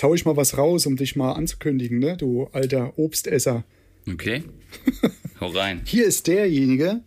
Jetzt 0.00 0.04
hau 0.04 0.14
ich 0.14 0.24
mal 0.24 0.34
was 0.38 0.56
raus, 0.56 0.86
um 0.86 0.96
dich 0.96 1.14
mal 1.14 1.32
anzukündigen, 1.32 1.98
ne? 1.98 2.16
Du 2.16 2.48
alter 2.52 2.98
Obstesser. 2.98 3.64
Okay. 4.10 4.44
Hau 5.40 5.48
rein. 5.48 5.82
Hier 5.84 6.06
ist 6.06 6.26
derjenige, 6.26 7.02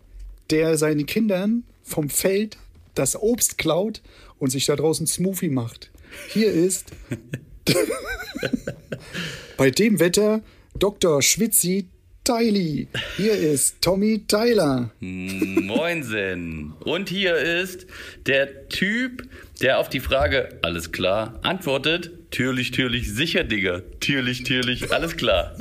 der 0.50 0.78
seinen 0.78 1.04
Kindern 1.04 1.64
vom 1.82 2.08
Feld 2.08 2.56
das 2.94 3.20
Obst 3.20 3.58
klaut 3.58 4.00
und 4.38 4.50
sich 4.50 4.66
da 4.66 4.76
draußen 4.76 5.08
Smoothie 5.08 5.48
macht. 5.48 5.90
Hier 6.28 6.52
ist 6.52 6.92
bei 9.56 9.72
dem 9.72 9.98
Wetter 9.98 10.40
Dr. 10.78 11.20
Schwitzi 11.20 11.86
Tyli. 12.24 12.88
Hier 13.18 13.34
ist 13.34 13.82
Tommy 13.82 14.22
Tyler. 14.26 14.90
Moinsen. 15.00 16.72
Und 16.80 17.10
hier 17.10 17.36
ist 17.36 17.86
der 18.24 18.70
Typ, 18.70 19.28
der 19.60 19.78
auf 19.78 19.90
die 19.90 20.00
Frage, 20.00 20.58
alles 20.62 20.90
klar, 20.90 21.38
antwortet, 21.42 22.12
türlich, 22.30 22.70
türlich, 22.70 23.12
sicher, 23.12 23.44
Digga. 23.44 23.82
Türlich, 24.00 24.42
türlich, 24.42 24.90
alles 24.90 25.18
klar. 25.18 25.54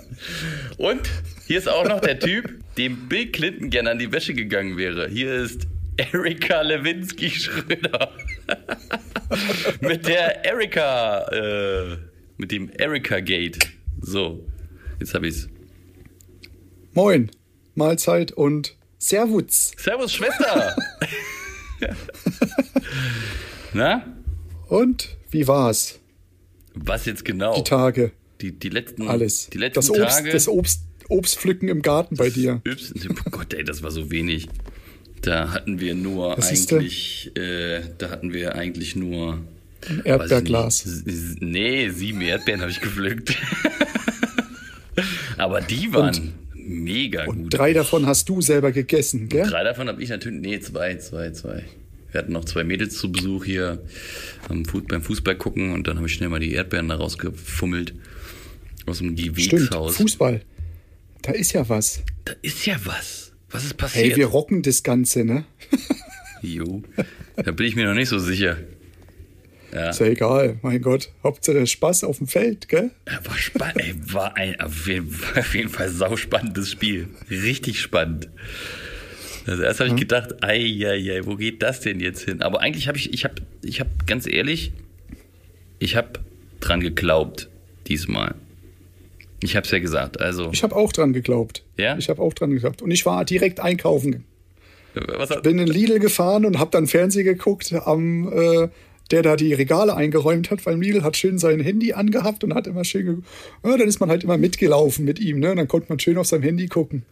Und 0.78 1.02
hier 1.47 1.58
ist 1.58 1.67
auch 1.67 1.86
noch 1.86 2.00
der 2.00 2.17
Typ, 2.17 2.50
dem 2.77 3.09
Bill 3.09 3.30
Clinton 3.30 3.70
gerne 3.70 3.92
an 3.92 4.00
die 4.00 4.14
Wäsche 4.14 4.33
gegangen 4.33 4.77
wäre. 4.77 5.09
Hier 5.09 5.33
ist 5.33 5.67
Erika 5.98 6.61
Lewinsky 6.61 7.30
Schröder. 7.30 8.09
mit 9.81 10.08
der 10.08 10.45
Erika, 10.45 11.27
äh, 11.27 11.98
mit 12.38 12.52
dem 12.53 12.70
Erika 12.77 13.20
Gate. 13.20 13.59
So, 14.00 14.48
jetzt 15.02 15.14
hab 15.14 15.23
ich's. 15.23 15.50
Moin, 16.95 17.31
Mahlzeit 17.73 18.31
und 18.33 18.75
Servus. 18.99 19.72
Servus, 19.77 20.13
Schwester. 20.13 20.75
Na? 23.73 24.05
Und 24.67 25.17
wie 25.31 25.47
war's? 25.47 25.99
Was 26.75 27.05
jetzt 27.05 27.25
genau? 27.25 27.55
Die 27.55 27.64
Tage. 27.64 28.11
Die, 28.41 28.52
die 28.52 28.69
letzten, 28.69 29.08
Alles. 29.08 29.49
Die 29.49 29.58
letzten 29.58 29.80
das 29.80 29.89
Obst, 29.89 30.17
Tage. 30.17 30.31
Das 30.31 30.47
Obst, 30.47 30.81
Obstpflücken 31.09 31.67
im 31.67 31.81
Garten 31.81 32.16
bei 32.16 32.30
dir. 32.30 32.61
Ups, 32.67 32.94
oh 33.09 33.30
Gott, 33.31 33.55
ey, 33.55 33.64
das 33.64 33.81
war 33.81 33.89
so 33.89 34.11
wenig. 34.11 34.47
Da 35.21 35.52
hatten 35.52 35.80
wir 35.80 35.95
nur 35.95 36.38
Was 36.38 36.49
siehste? 36.49 36.77
eigentlich, 36.77 37.36
äh, 37.36 37.81
da 37.97 38.11
hatten 38.11 38.33
wir 38.33 38.53
eigentlich 38.53 38.95
nur 38.95 39.39
Ein 39.89 40.02
Erdbeerglas. 40.05 41.03
Nee, 41.39 41.89
sieben 41.89 42.21
Erdbeeren 42.21 42.61
habe 42.61 42.69
ich 42.69 42.81
gepflückt. 42.81 43.36
Aber 45.38 45.59
die 45.61 45.91
waren 45.91 46.33
mega 46.67 47.25
Und 47.25 47.44
gut. 47.44 47.53
drei 47.53 47.73
davon 47.73 48.06
hast 48.06 48.30
du 48.30 48.42
selber 48.42 48.72
gegessen, 48.72 49.30
gell? 49.30 49.47
Drei 49.50 49.64
davon 49.64 49.88
habe 49.88 50.02
ich 50.02 50.09
natürlich, 50.09 50.42
nee, 50.42 50.59
zwei, 50.59 50.95
zwei, 50.95 51.31
zwei. 51.31 51.64
Wir 52.11 52.20
hatten 52.20 52.31
noch 52.33 52.45
zwei 52.45 52.64
Mädels 52.64 52.95
zu 52.97 53.11
Besuch 53.11 53.45
hier 53.45 53.81
am 54.47 54.66
Fu 54.66 54.81
beim 54.81 55.02
Fußball 55.02 55.36
gucken 55.36 55.73
und 55.73 55.88
dann 55.88 55.97
habe 55.97 56.08
ich 56.08 56.14
schnell 56.14 56.30
mal 56.30 56.39
die 56.39 56.53
Erdbeeren 56.53 56.89
da 56.89 56.95
rausgefummelt 56.95 57.94
aus 58.86 59.00
dem 59.00 59.16
Gewächshaus. 59.16 59.95
Fußball. 59.97 60.42
Da 61.23 61.31
ist 61.31 61.53
ja 61.53 61.67
was. 61.70 62.04
Da 62.26 62.33
ist 62.42 62.66
ja 62.66 62.76
was. 62.83 63.32
Was 63.49 63.64
ist 63.66 63.77
passiert? 63.77 64.05
Hey, 64.11 64.16
wir 64.16 64.27
rocken 64.27 64.61
das 64.61 64.83
Ganze, 64.83 65.23
ne? 65.23 65.45
Jo, 66.42 66.83
da 67.37 67.52
bin 67.54 67.66
ich 67.66 67.77
mir 67.77 67.86
noch 67.86 67.93
nicht 67.93 68.10
so 68.10 68.20
sicher. 68.20 68.58
Ist 69.89 70.00
ja 70.00 70.06
egal, 70.08 70.58
mein 70.61 70.82
Gott. 70.82 71.10
Hauptsache 71.23 71.66
Spaß 71.66 72.04
auf 72.04 72.20
dem 72.20 72.28
Feld, 72.28 72.70
gell? 72.70 72.92
Ja, 73.08 73.20
War 73.26 73.38
spannend, 73.38 73.78
ey, 73.80 73.94
war 74.14 74.36
ein 74.38 74.60
auf 74.61 74.88
jeden, 74.88 75.10
Fall- 75.10 75.39
auf 75.42 75.56
jeden 75.56 75.70
Fall 75.70 75.89
sauspannendes 75.89 76.72
Spiel. 76.72 77.08
Richtig 77.30 77.80
spannend. 77.82 78.30
Also 79.45 79.64
erst 79.64 79.80
habe 79.82 79.89
ich 79.89 79.95
gedacht, 79.98 80.42
ei, 80.44 80.58
ei, 80.86 81.17
ei, 81.17 81.22
wo 81.26 81.36
geht 81.36 81.61
das 81.64 81.82
denn 81.82 82.00
jetzt 82.00 82.23
hin? 82.23 82.42
Aber 82.42 82.61
eigentlich 82.61 82.88
habe 82.88 82.98
ich, 82.98 83.14
ich 83.14 83.23
habe, 83.26 83.36
ich 83.64 83.80
habe 83.80 83.89
ganz 84.06 84.26
ehrlich, 84.28 84.72
ich 85.80 85.95
habe 85.95 86.20
dran 86.61 86.80
geglaubt 86.80 87.50
diesmal. 87.88 88.36
Ich 89.42 89.58
habe 89.58 89.66
es 89.66 89.72
ja 89.72 89.80
gesagt. 89.80 90.22
Also 90.22 90.50
Ich 90.54 90.64
habe 90.64 90.76
auch 90.76 90.94
dran 90.94 91.11
geglaubt. 91.11 91.64
Ja? 91.78 91.98
Ich 91.98 92.08
habe 92.10 92.22
auch 92.22 92.34
dran 92.34 92.52
geglaubt. 92.52 92.82
Und 92.82 92.92
ich 92.92 93.05
war 93.05 93.26
direkt 93.26 93.60
einkaufen. 93.60 94.23
was 94.94 95.30
hat, 95.32 95.44
Bin 95.44 95.60
in 95.60 95.67
Lidl 95.67 96.00
gefahren 96.00 96.45
und 96.45 96.60
habe 96.60 96.72
dann 96.72 96.88
Fernsehen 96.88 97.26
geguckt, 97.26 97.73
am, 97.73 98.32
äh, 98.32 98.70
der 99.13 99.21
da 99.21 99.35
die 99.35 99.53
Regale 99.53 99.95
eingeräumt 99.95 100.49
hat, 100.49 100.65
weil 100.65 100.79
Lidl 100.79 101.03
hat 101.03 101.15
schön 101.15 101.37
sein 101.37 101.59
Handy 101.59 101.93
angehabt 101.93 102.43
und 102.43 102.55
hat 102.55 102.65
immer 102.65 102.83
schön. 102.83 103.23
Ja, 103.63 103.77
dann 103.77 103.87
ist 103.87 103.99
man 103.99 104.09
halt 104.09 104.23
immer 104.23 104.37
mitgelaufen 104.39 105.05
mit 105.05 105.19
ihm, 105.19 105.37
ne? 105.39 105.51
Und 105.51 105.57
dann 105.57 105.67
konnte 105.67 105.85
man 105.89 105.99
schön 105.99 106.17
auf 106.17 106.25
seinem 106.25 106.41
Handy 106.41 106.65
gucken. 106.67 107.03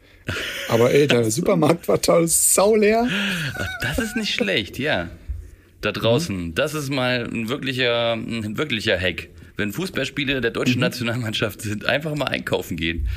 Aber 0.68 0.92
ey, 0.92 1.06
der 1.08 1.30
Supermarkt 1.32 1.88
war 1.88 2.02
total 2.02 2.28
sauleer. 2.28 3.08
das 3.84 4.00
ist 4.00 4.16
nicht 4.16 4.34
schlecht, 4.34 4.80
ja. 4.80 5.12
Da 5.82 5.92
draußen, 5.92 6.56
das 6.56 6.74
ist 6.74 6.90
mal 6.90 7.30
ein 7.32 7.50
wirklicher, 7.50 8.14
ein 8.14 8.58
wirklicher 8.58 9.00
Hack. 9.00 9.30
Wenn 9.56 9.72
Fußballspiele 9.72 10.42
der 10.42 10.50
deutschen 10.50 10.80
Nationalmannschaft 10.80 11.62
sind, 11.62 11.86
einfach 11.86 12.16
mal 12.16 12.26
einkaufen 12.26 12.78
gehen. 12.78 13.08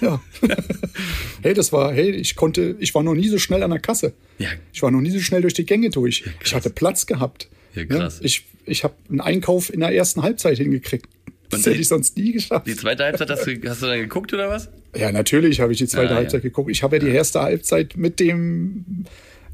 Ja. 0.00 0.20
hey, 1.42 1.54
das 1.54 1.72
war, 1.72 1.92
hey, 1.92 2.10
ich 2.10 2.36
konnte, 2.36 2.76
ich 2.78 2.94
war 2.94 3.02
noch 3.02 3.14
nie 3.14 3.28
so 3.28 3.38
schnell 3.38 3.64
an 3.64 3.70
der 3.70 3.80
Kasse. 3.80 4.12
Ja, 4.38 4.50
Ich 4.72 4.82
war 4.82 4.92
noch 4.92 5.00
nie 5.00 5.10
so 5.10 5.18
schnell 5.18 5.40
durch 5.42 5.54
die 5.54 5.64
Gänge 5.64 5.90
durch. 5.90 6.24
ich 6.44 6.54
hatte 6.54 6.70
Platz 6.70 7.06
gehabt. 7.06 7.48
Ja, 7.74 7.84
krass. 7.84 8.20
Ich, 8.22 8.44
ich 8.66 8.84
habe 8.84 8.94
einen 9.08 9.20
Einkauf 9.20 9.72
in 9.72 9.80
der 9.80 9.90
ersten 9.90 10.22
Halbzeit 10.22 10.58
hingekriegt. 10.58 11.06
Das 11.50 11.66
hätte 11.66 11.76
ich 11.78 11.88
sonst 11.88 12.16
nie 12.16 12.32
geschafft. 12.32 12.66
Die 12.66 12.76
zweite 12.76 13.04
Halbzeit 13.04 13.28
hast 13.28 13.46
du, 13.46 13.68
hast 13.68 13.82
du 13.82 13.86
dann 13.86 13.98
geguckt 14.00 14.32
oder 14.32 14.48
was? 14.48 14.70
Ja, 14.96 15.12
natürlich 15.12 15.60
habe 15.60 15.72
ich 15.72 15.78
die 15.78 15.86
zweite 15.86 16.08
Ah, 16.08 16.12
ja. 16.12 16.16
Halbzeit 16.16 16.42
geguckt. 16.42 16.70
Ich 16.70 16.82
habe 16.82 16.96
ja 16.96 17.04
die 17.04 17.10
erste 17.10 17.42
Halbzeit 17.42 17.96
mit 17.96 18.20
dem 18.20 19.04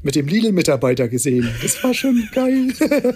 mit 0.01 0.15
dem 0.15 0.27
Lidl-Mitarbeiter 0.27 1.09
gesehen. 1.09 1.49
Das 1.61 1.83
war 1.83 1.93
schon 1.93 2.29
geil. 2.33 2.69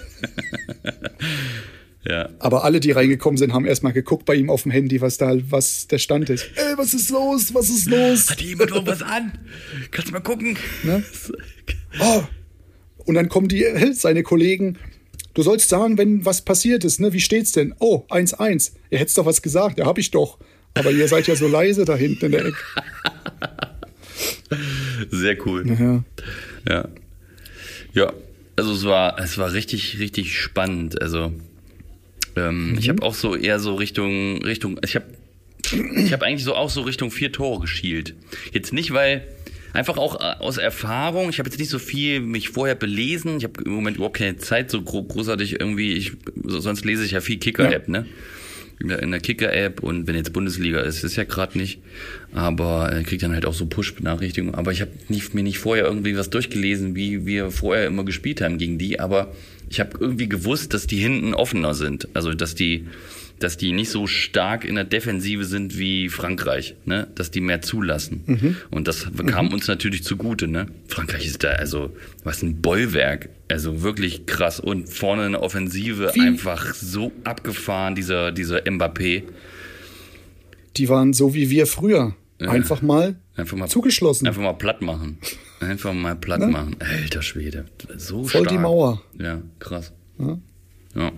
Ja. 2.05 2.29
Aber 2.39 2.65
alle, 2.65 2.79
die 2.81 2.91
reingekommen 2.91 3.37
sind, 3.37 3.53
haben 3.53 3.65
erstmal 3.65 3.93
geguckt 3.93 4.25
bei 4.25 4.35
ihm 4.35 4.49
auf 4.49 4.63
dem 4.63 4.71
Handy, 4.73 4.99
was 4.99 5.17
da, 5.17 5.37
was 5.49 5.87
der 5.87 5.99
Stand 5.99 6.29
ist. 6.29 6.49
Ey, 6.55 6.77
was 6.77 6.93
ist 6.93 7.09
los? 7.09 7.53
Was 7.53 7.69
ist 7.69 7.85
los? 7.89 8.29
Hat 8.29 8.41
jemand 8.41 8.71
noch 8.71 8.85
was 8.85 9.01
an? 9.01 9.31
Kannst 9.91 10.09
du 10.09 10.13
mal 10.13 10.19
gucken? 10.19 10.57
Ne? 10.83 11.03
Oh. 11.99 12.23
Und 13.05 13.13
dann 13.15 13.29
kommen 13.29 13.47
die, 13.47 13.63
seine 13.93 14.23
Kollegen. 14.23 14.79
Du 15.33 15.41
sollst 15.41 15.69
sagen, 15.69 15.97
wenn 15.97 16.25
was 16.25 16.41
passiert 16.41 16.83
ist, 16.83 16.99
ne? 16.99 17.11
Wie 17.13 17.19
steht's 17.19 17.51
denn? 17.53 17.73
Oh, 17.79 18.03
1-1. 18.09 18.71
Ihr 18.91 18.99
hättest 18.99 19.17
doch 19.17 19.25
was 19.25 19.41
gesagt. 19.41 19.79
Ja, 19.79 19.85
hab 19.85 19.97
ich 19.97 20.11
doch. 20.11 20.37
Aber 20.75 20.91
ihr 20.91 21.07
seid 21.07 21.27
ja 21.27 21.35
so 21.35 21.47
leise 21.47 21.85
da 21.85 21.95
hinten 21.95 22.25
in 22.25 22.31
der 22.31 22.45
Ecke. 22.45 22.57
Sehr 25.11 25.45
cool. 25.45 25.67
Ja. 25.67 26.03
Ja. 26.67 26.89
Ja. 27.93 28.13
Also 28.55 28.73
es 28.73 28.85
war, 28.85 29.19
es 29.19 29.37
war 29.37 29.51
richtig, 29.53 29.97
richtig 29.99 30.39
spannend. 30.39 31.01
Also 31.01 31.31
ähm, 32.35 32.75
ich 32.79 32.89
habe 32.89 33.01
auch 33.03 33.15
so 33.15 33.35
eher 33.35 33.59
so 33.59 33.75
Richtung, 33.75 34.43
Richtung, 34.43 34.79
ich 34.83 34.95
habe 34.95 35.05
ich 35.95 36.11
habe 36.11 36.25
eigentlich 36.25 36.43
so 36.43 36.55
auch 36.55 36.69
so 36.69 36.81
Richtung 36.81 37.09
vier 37.09 37.31
Tore 37.31 37.61
geschielt. 37.61 38.15
Jetzt 38.51 38.73
nicht, 38.73 38.93
weil 38.93 39.25
einfach 39.73 39.97
auch 39.97 40.19
äh, 40.21 40.35
aus 40.39 40.57
Erfahrung, 40.57 41.29
ich 41.29 41.39
habe 41.39 41.49
jetzt 41.49 41.59
nicht 41.59 41.69
so 41.69 41.79
viel 41.79 42.21
mich 42.21 42.49
vorher 42.49 42.75
belesen, 42.75 43.37
ich 43.37 43.43
habe 43.43 43.61
im 43.65 43.71
Moment 43.71 43.97
überhaupt 43.97 44.17
keine 44.17 44.37
Zeit, 44.37 44.71
so 44.71 44.81
gro 44.81 45.03
großartig 45.03 45.59
irgendwie, 45.59 45.93
ich, 45.93 46.13
so- 46.43 46.59
sonst 46.59 46.85
lese 46.85 47.03
ich 47.03 47.11
ja 47.11 47.21
viel 47.21 47.37
Kicker-App, 47.37 47.87
ne? 47.89 48.05
In 48.79 49.11
der, 49.11 49.19
Kicker-App 49.19 49.81
und 49.81 50.07
wenn 50.07 50.15
jetzt 50.15 50.33
Bundesliga 50.33 50.81
ist, 50.81 51.03
ist 51.03 51.15
ja 51.15 51.23
gerade 51.23 51.57
nicht, 51.57 51.79
aber 52.33 52.91
äh, 52.91 53.03
kriegt 53.03 53.21
dann 53.23 53.31
halt 53.31 53.45
auch 53.45 53.53
so 53.53 53.65
Push-Benachrichtigungen. 53.67 54.55
Aber 54.55 54.71
ich 54.71 54.81
habe 54.81 54.91
mir 55.33 55.43
nicht 55.43 55.59
vorher 55.59 55.85
irgendwie 55.85 56.17
was 56.17 56.29
durchgelesen, 56.31 56.95
wie 56.95 57.25
wir 57.25 57.51
vorher 57.51 57.85
immer 57.85 58.03
gespielt 58.03 58.41
haben 58.41 58.57
gegen 58.57 58.77
die, 58.79 58.99
aber 58.99 59.33
ich 59.69 59.79
habe 59.79 59.91
irgendwie 59.99 60.27
gewusst, 60.27 60.73
dass 60.73 60.85
die 60.87 60.97
hinten 60.97 61.33
offener 61.33 61.75
sind. 61.75 62.09
Also 62.13 62.33
dass 62.33 62.55
die, 62.55 62.87
dass 63.39 63.57
die 63.57 63.71
nicht 63.73 63.89
so 63.89 64.07
stark 64.07 64.63
in 64.63 64.75
der 64.75 64.83
Defensive 64.83 65.43
sind 65.45 65.77
wie 65.77 66.09
Frankreich, 66.09 66.75
ne? 66.85 67.07
Dass 67.15 67.31
die 67.31 67.41
mehr 67.41 67.61
zulassen. 67.61 68.57
Und 68.71 68.87
das 68.87 69.07
kam 69.27 69.51
uns 69.53 69.67
natürlich 69.67 70.03
zugute, 70.03 70.47
ne? 70.47 70.67
Frankreich 70.87 71.25
ist 71.25 71.43
da 71.43 71.49
also 71.49 71.91
was 72.23 72.41
ein 72.41 72.61
Bollwerk, 72.61 73.29
also 73.49 73.81
wirklich 73.81 74.25
krass 74.25 74.59
und 74.59 74.87
vorne 74.89 75.23
eine 75.23 75.41
Offensive 75.41 76.11
Wie? 76.13 76.21
einfach 76.21 76.73
so 76.73 77.11
abgefahren 77.23 77.95
dieser 77.95 78.31
dieser 78.31 78.59
Mbappé. 78.59 79.23
Die 80.77 80.89
waren 80.89 81.13
so 81.13 81.33
wie 81.33 81.49
wir 81.49 81.67
früher. 81.67 82.15
Einfach 82.39 82.81
mal 82.81 83.15
Einfach 83.35 83.57
mal 83.57 83.67
zugeschlossen. 83.67 84.27
Einfach 84.27 84.41
mal 84.43 84.53
platt 84.53 84.81
machen. 84.81 85.17
Einfach 85.59 85.93
mal 85.93 86.15
platt 86.15 86.41
machen. 86.41 86.75
Alter 86.79 87.21
Schwede, 87.23 87.65
so 87.97 88.23
Voll 88.25 88.41
stark. 88.41 88.49
die 88.49 88.57
Mauer. 88.57 89.01
Ja, 89.19 89.41
krass. 89.59 89.91
Ja. 90.19 90.37
Ja. 90.95 91.11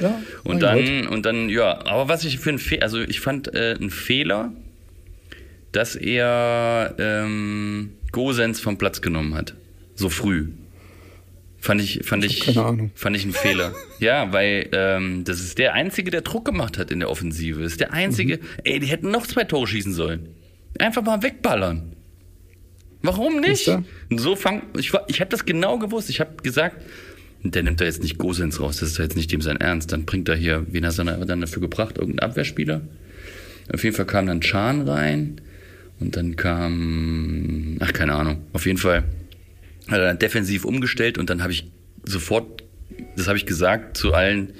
Ja, 0.00 0.20
Und 0.44 0.60
dann, 0.62 1.06
und 1.08 1.24
dann, 1.26 1.48
ja, 1.48 1.84
aber 1.86 2.08
was 2.08 2.24
ich 2.24 2.38
für 2.38 2.50
ein 2.50 2.58
Fehler, 2.58 2.82
also 2.82 3.00
ich 3.00 3.20
fand 3.20 3.54
äh, 3.54 3.76
einen 3.78 3.90
Fehler, 3.90 4.52
dass 5.72 5.96
er 5.96 6.94
ähm, 6.98 7.90
Gosens 8.12 8.60
vom 8.60 8.76
Platz 8.78 9.00
genommen 9.00 9.34
hat. 9.34 9.54
So 9.94 10.08
früh. 10.08 10.48
Fand 11.60 11.80
ich, 11.80 12.00
fand 12.04 12.24
ich, 12.24 12.58
Ahnung. 12.58 12.90
fand 12.94 13.16
ich 13.16 13.22
einen 13.24 13.32
Fehler. 13.34 13.72
Ja, 14.00 14.32
weil 14.32 14.68
ähm, 14.72 15.22
das 15.24 15.38
ist 15.40 15.58
der 15.58 15.74
Einzige, 15.74 16.10
der 16.10 16.22
Druck 16.22 16.44
gemacht 16.44 16.76
hat 16.76 16.90
in 16.90 16.98
der 16.98 17.08
Offensive. 17.08 17.62
Das 17.62 17.70
ist 17.72 17.80
der 17.80 17.92
Einzige, 17.92 18.38
Mhm. 18.38 18.40
ey, 18.64 18.80
die 18.80 18.86
hätten 18.88 19.12
noch 19.12 19.26
zwei 19.28 19.44
Tore 19.44 19.68
schießen 19.68 19.92
sollen. 19.92 20.28
Einfach 20.78 21.02
mal 21.02 21.22
wegballern. 21.22 21.92
Warum 23.02 23.40
nicht? 23.40 23.70
So 24.10 24.34
fang, 24.36 24.62
ich, 24.76 24.92
ich 25.08 25.20
habe 25.20 25.30
das 25.30 25.44
genau 25.44 25.78
gewusst. 25.78 26.10
Ich 26.10 26.18
habe 26.20 26.34
gesagt, 26.42 26.76
der 27.44 27.62
nimmt 27.62 27.80
da 27.80 27.84
jetzt 27.84 28.02
nicht 28.02 28.18
Gosens 28.18 28.60
raus, 28.60 28.78
das 28.78 28.90
ist 28.90 28.98
jetzt 28.98 29.16
nicht 29.16 29.32
dem 29.32 29.40
sein 29.40 29.56
Ernst. 29.56 29.92
Dann 29.92 30.04
bringt 30.04 30.28
er 30.28 30.36
hier, 30.36 30.66
wen 30.70 30.86
hast 30.86 30.98
du 30.98 31.04
dann 31.04 31.40
dafür 31.40 31.60
gebracht? 31.60 31.98
Irgendein 31.98 32.28
Abwehrspieler? 32.28 32.82
Auf 33.72 33.84
jeden 33.84 33.96
Fall 33.96 34.06
kam 34.06 34.26
dann 34.26 34.40
Chan 34.40 34.88
rein 34.88 35.40
und 36.00 36.16
dann 36.16 36.36
kam, 36.36 37.76
ach 37.80 37.92
keine 37.92 38.14
Ahnung, 38.14 38.44
auf 38.52 38.66
jeden 38.66 38.78
Fall 38.78 39.04
hat 39.88 39.98
er 39.98 40.06
dann 40.06 40.18
defensiv 40.18 40.64
umgestellt 40.64 41.18
und 41.18 41.30
dann 41.30 41.42
habe 41.42 41.52
ich 41.52 41.70
sofort, 42.04 42.64
das 43.16 43.28
habe 43.28 43.38
ich 43.38 43.46
gesagt 43.46 43.96
zu 43.96 44.12
allen 44.12 44.52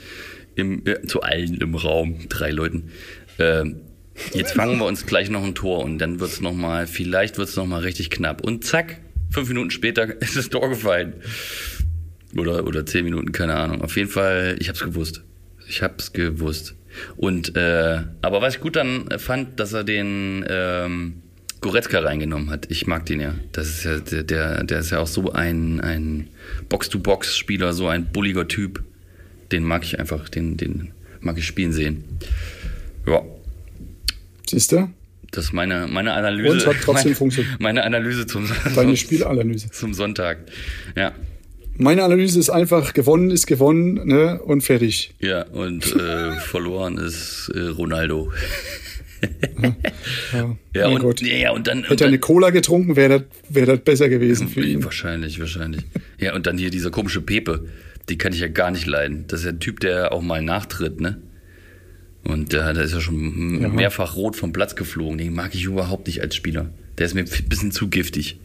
im, 0.54 0.86
äh, 0.86 1.02
zu 1.02 1.22
allen 1.22 1.60
im 1.60 1.74
Raum, 1.74 2.28
drei 2.28 2.50
Leuten, 2.50 2.90
äh, 3.38 3.64
jetzt 4.34 4.52
fangen 4.52 4.78
wir 4.78 4.86
uns 4.86 5.06
gleich 5.06 5.30
noch 5.30 5.44
ein 5.44 5.54
Tor 5.54 5.84
und 5.84 5.98
dann 5.98 6.20
wird 6.20 6.30
es 6.30 6.40
nochmal, 6.40 6.86
vielleicht 6.86 7.38
wird 7.38 7.48
es 7.48 7.56
nochmal 7.56 7.82
richtig 7.82 8.10
knapp 8.10 8.42
und 8.42 8.64
zack, 8.64 8.98
fünf 9.30 9.48
Minuten 9.48 9.70
später 9.70 10.04
ist 10.20 10.36
das 10.36 10.48
Tor 10.48 10.68
gefallen. 10.68 11.14
Oder, 12.36 12.66
oder 12.66 12.86
zehn 12.86 13.04
Minuten, 13.04 13.32
keine 13.32 13.54
Ahnung. 13.54 13.82
Auf 13.82 13.96
jeden 13.96 14.08
Fall, 14.08 14.56
ich 14.58 14.68
hab's 14.68 14.80
gewusst. 14.80 15.22
Ich 15.68 15.82
hab's 15.82 16.12
gewusst. 16.12 16.74
Und 17.16 17.56
äh, 17.56 18.00
aber 18.20 18.42
was 18.42 18.54
ich 18.56 18.60
gut 18.60 18.76
dann 18.76 19.08
fand, 19.18 19.58
dass 19.58 19.72
er 19.72 19.84
den 19.84 20.44
ähm, 20.48 21.22
Goretzka 21.62 22.00
reingenommen 22.00 22.50
hat. 22.50 22.70
Ich 22.70 22.86
mag 22.86 23.06
den 23.06 23.20
ja. 23.20 23.34
Das 23.52 23.68
ist 23.68 23.84
ja 23.84 23.98
der, 23.98 24.24
der, 24.24 24.64
der 24.64 24.80
ist 24.80 24.90
ja 24.90 24.98
auch 24.98 25.06
so 25.06 25.32
ein, 25.32 25.80
ein 25.80 26.28
Box-to-Box-Spieler, 26.68 27.72
so 27.72 27.86
ein 27.86 28.06
bulliger 28.12 28.48
Typ. 28.48 28.82
Den 29.52 29.64
mag 29.64 29.84
ich 29.84 29.98
einfach, 29.98 30.28
den, 30.28 30.56
den 30.56 30.92
mag 31.20 31.38
ich 31.38 31.46
spielen 31.46 31.72
sehen. 31.72 32.04
Ja. 33.06 33.22
Siehst 34.48 34.72
du? 34.72 34.90
Das 35.30 35.46
ist 35.46 35.52
meine, 35.52 35.86
meine 35.86 36.12
Analyse. 36.12 36.52
Und 36.52 36.66
hat 36.66 36.76
trotzdem 36.82 36.94
meine, 37.04 37.14
funktioniert. 37.14 37.60
Meine 37.60 37.84
Analyse 37.84 38.26
zum, 38.26 38.48
Deine 38.74 38.96
Spielanalyse. 38.96 39.70
zum 39.70 39.94
Sonntag. 39.94 40.38
Ja. 40.96 41.12
Meine 41.76 42.04
Analyse 42.04 42.38
ist 42.38 42.50
einfach, 42.50 42.92
gewonnen 42.92 43.30
ist 43.30 43.46
gewonnen 43.46 44.06
ne? 44.06 44.40
und 44.42 44.62
fertig. 44.62 45.14
Ja, 45.20 45.44
und 45.46 45.94
äh, 45.96 46.32
verloren 46.40 46.98
ist 46.98 47.50
äh, 47.54 47.60
Ronaldo. 47.60 48.30
Ja, 50.32 50.56
Ja, 50.74 50.88
und, 50.88 50.98
Gott. 51.00 51.20
ja, 51.22 51.52
und 51.52 51.66
dann. 51.66 51.78
Hätte 51.82 51.92
und 51.92 52.00
er 52.00 52.04
dann 52.04 52.08
eine 52.08 52.18
Cola 52.18 52.50
getrunken, 52.50 52.96
wäre 52.96 53.20
das, 53.20 53.66
wär 53.66 53.76
besser 53.76 54.08
gewesen 54.08 54.48
für 54.48 54.64
ihn. 54.64 54.82
Wahrscheinlich, 54.84 55.38
wahrscheinlich. 55.40 55.82
Ja, 56.18 56.34
und 56.34 56.46
dann 56.46 56.58
hier 56.58 56.70
dieser 56.70 56.90
komische 56.90 57.20
Pepe. 57.20 57.66
Die 58.08 58.18
kann 58.18 58.32
ich 58.32 58.40
ja 58.40 58.48
gar 58.48 58.70
nicht 58.72 58.86
leiden. 58.86 59.24
Das 59.28 59.40
ist 59.40 59.46
ja 59.46 59.52
ein 59.52 59.60
Typ, 59.60 59.78
der 59.80 60.12
auch 60.12 60.22
mal 60.22 60.42
nachtritt, 60.42 61.00
ne? 61.00 61.22
Und 62.24 62.52
der, 62.52 62.72
der 62.72 62.82
ist 62.84 62.92
ja 62.94 63.00
schon 63.00 63.60
Ja. 63.62 63.68
mehrfach 63.68 64.16
rot 64.16 64.34
vom 64.36 64.52
Platz 64.52 64.74
geflogen. 64.74 65.18
Den 65.18 65.34
mag 65.34 65.54
ich 65.54 65.64
überhaupt 65.64 66.08
nicht 66.08 66.20
als 66.20 66.34
Spieler. 66.34 66.70
Der 66.98 67.06
ist 67.06 67.14
mir 67.14 67.20
ein 67.20 67.48
bisschen 67.48 67.70
zu 67.70 67.88
giftig. 67.88 68.38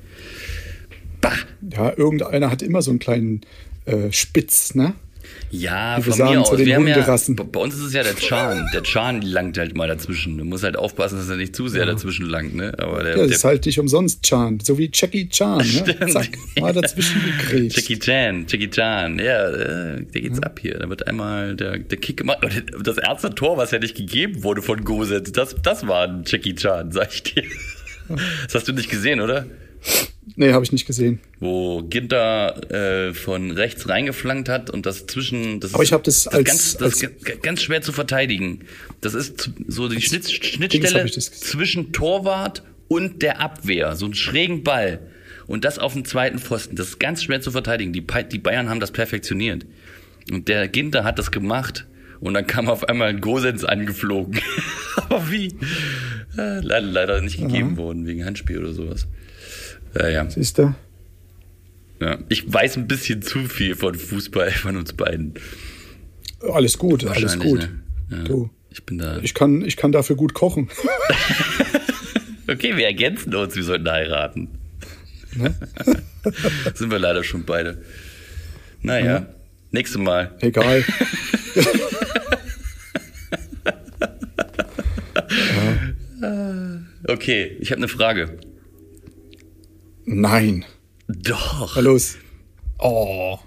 Bah! 1.29 1.37
Ja, 1.75 1.93
irgendeiner 1.97 2.51
hat 2.51 2.61
immer 2.61 2.81
so 2.81 2.91
einen 2.91 2.99
kleinen 2.99 3.41
äh, 3.85 4.11
Spitz, 4.11 4.75
ne? 4.75 4.93
Ja, 5.49 5.97
Wie 5.97 6.05
wir 6.05 6.13
von 6.13 6.29
mir 6.29 6.41
aus. 6.41 6.57
Wir 6.57 6.75
haben 6.75 6.87
ja, 6.87 7.01
bei 7.05 7.59
uns 7.59 7.75
ist 7.75 7.81
es 7.81 7.93
ja 7.93 8.03
der 8.03 8.15
Chan. 8.15 8.69
Der 8.73 8.83
Chan 8.83 9.21
langt 9.21 9.57
halt 9.57 9.75
mal 9.75 9.87
dazwischen. 9.87 10.37
Du 10.37 10.43
musst 10.45 10.63
halt 10.63 10.77
aufpassen, 10.77 11.17
dass 11.17 11.29
er 11.29 11.37
nicht 11.37 11.55
zu 11.55 11.67
sehr 11.67 11.85
dazwischen 11.85 12.25
langt, 12.25 12.55
ne? 12.55 12.73
Aber 12.77 13.03
der, 13.03 13.11
Ja, 13.11 13.17
das 13.19 13.27
der 13.27 13.35
ist 13.37 13.43
halt 13.43 13.65
nicht 13.65 13.79
umsonst 13.79 14.23
Chan. 14.23 14.59
So 14.61 14.77
wie 14.77 14.89
Jackie 14.93 15.29
Chan, 15.29 15.57
ne? 15.57 16.07
Zack, 16.09 16.29
mal 16.59 16.73
dazwischen 16.73 17.21
gekriegt. 17.23 17.75
Jackie 17.75 17.99
Chan, 17.99 18.45
Jackie 18.47 18.69
Chan, 18.69 19.19
ja, 19.19 19.49
äh, 19.49 20.03
der 20.03 20.21
geht's 20.21 20.41
ab 20.41 20.59
hier. 20.61 20.79
Da 20.79 20.89
wird 20.89 21.07
einmal 21.07 21.55
der, 21.55 21.79
der 21.79 21.97
Kick 21.97 22.17
gemacht. 22.17 22.39
Das 22.83 22.97
erste 22.97 23.33
Tor, 23.33 23.57
was 23.57 23.71
ja 23.71 23.79
nicht 23.79 23.95
gegeben 23.95 24.43
wurde 24.43 24.61
von 24.61 24.83
Gosens, 24.83 25.31
das, 25.31 25.55
das 25.61 25.87
war 25.87 26.07
ein 26.07 26.23
Jackie 26.25 26.55
Chan, 26.55 26.91
sag 26.91 27.13
ich 27.13 27.23
dir. 27.23 27.43
Das 28.45 28.55
hast 28.55 28.67
du 28.67 28.73
nicht 28.73 28.89
gesehen, 28.89 29.21
oder? 29.21 29.45
Nee, 30.35 30.51
habe 30.53 30.63
ich 30.63 30.71
nicht 30.71 30.85
gesehen. 30.85 31.19
Wo 31.39 31.81
Ginter 31.83 32.69
äh, 33.09 33.13
von 33.13 33.51
rechts 33.51 33.87
reingeflankt 33.89 34.49
hat 34.49 34.69
und 34.69 34.85
das 34.85 35.07
zwischen. 35.07 35.59
Das 35.59 35.73
Aber 35.73 35.81
ist- 35.83 35.89
ich 35.89 35.93
hab 35.93 36.03
das 36.03 36.17
ist 36.17 36.27
als- 36.27 36.43
ganz, 36.45 36.77
das 36.77 37.03
als- 37.03 37.41
ganz 37.41 37.61
schwer 37.61 37.81
zu 37.81 37.91
verteidigen. 37.91 38.59
Das 39.01 39.13
ist 39.13 39.51
so 39.67 39.87
die 39.87 40.01
Schnitt, 40.01 40.29
Schnittstelle 40.29 41.05
das 41.09 41.31
zwischen 41.31 41.91
Torwart 41.93 42.63
und 42.87 43.21
der 43.21 43.39
Abwehr. 43.41 43.95
So 43.95 44.05
einen 44.05 44.13
schrägen 44.15 44.63
Ball. 44.63 44.99
Und 45.47 45.63
das 45.63 45.79
auf 45.79 45.93
dem 45.93 46.03
zweiten 46.03 46.39
Pfosten. 46.39 46.75
Das 46.75 46.89
ist 46.89 46.99
ganz 46.99 47.23
schwer 47.23 47.39
zu 47.39 47.51
verteidigen. 47.51 47.93
Die, 47.93 48.05
die 48.31 48.37
Bayern 48.37 48.69
haben 48.69 48.81
das 48.81 48.91
perfektioniert. 48.91 49.65
Und 50.29 50.49
der 50.49 50.67
Ginter 50.67 51.05
hat 51.05 51.17
das 51.19 51.31
gemacht. 51.31 51.87
Und 52.19 52.33
dann 52.33 52.45
kam 52.45 52.67
auf 52.67 52.83
einmal 52.89 53.07
ein 53.09 53.21
Gosens 53.21 53.63
angeflogen. 53.63 54.41
Aber 54.97 55.31
wie? 55.31 55.55
Äh, 56.37 56.59
leider, 56.59 56.81
leider 56.81 57.21
nicht 57.21 57.39
gegeben 57.39 57.77
worden, 57.77 58.05
wegen 58.05 58.25
Handspiel 58.25 58.57
oder 58.59 58.73
sowas. 58.73 59.07
Ja, 59.97 60.07
ja. 60.09 60.29
Siehst 60.29 60.57
du? 60.57 60.73
Ja, 61.99 62.19
ich 62.29 62.51
weiß 62.51 62.77
ein 62.77 62.87
bisschen 62.87 63.21
zu 63.21 63.45
viel 63.45 63.75
von 63.75 63.95
Fußball 63.95 64.51
von 64.51 64.77
uns 64.77 64.93
beiden. 64.93 65.33
Alles 66.41 66.77
gut, 66.77 67.05
alles 67.05 67.39
gut. 67.39 67.59
Ne? 67.59 68.17
Ja. 68.17 68.23
Du, 68.23 68.49
Ich 68.69 68.83
bin 68.85 68.99
da. 68.99 69.17
ich 69.19 69.33
kann, 69.33 69.63
ich 69.65 69.75
kann 69.77 69.91
dafür 69.91 70.15
gut 70.15 70.33
kochen. 70.33 70.69
Okay, 72.49 72.77
wir 72.77 72.85
ergänzen 72.85 73.35
uns, 73.35 73.57
wir 73.57 73.63
sollten 73.63 73.91
heiraten. 73.91 74.47
Ne? 75.35 75.53
Sind 76.75 76.89
wir 76.89 76.97
leider 76.97 77.21
schon 77.25 77.43
beide. 77.43 77.83
Naja, 78.81 79.25
nächstes 79.71 79.99
Mal. 79.99 80.33
Egal. 80.39 80.85
Okay, 87.07 87.57
ich 87.59 87.71
habe 87.71 87.79
eine 87.79 87.87
Frage. 87.87 88.37
Nein. 90.09 90.63
Doch. 91.09 91.75
Na 91.75 91.81
los. 91.81 92.15
Oh. 92.79 93.37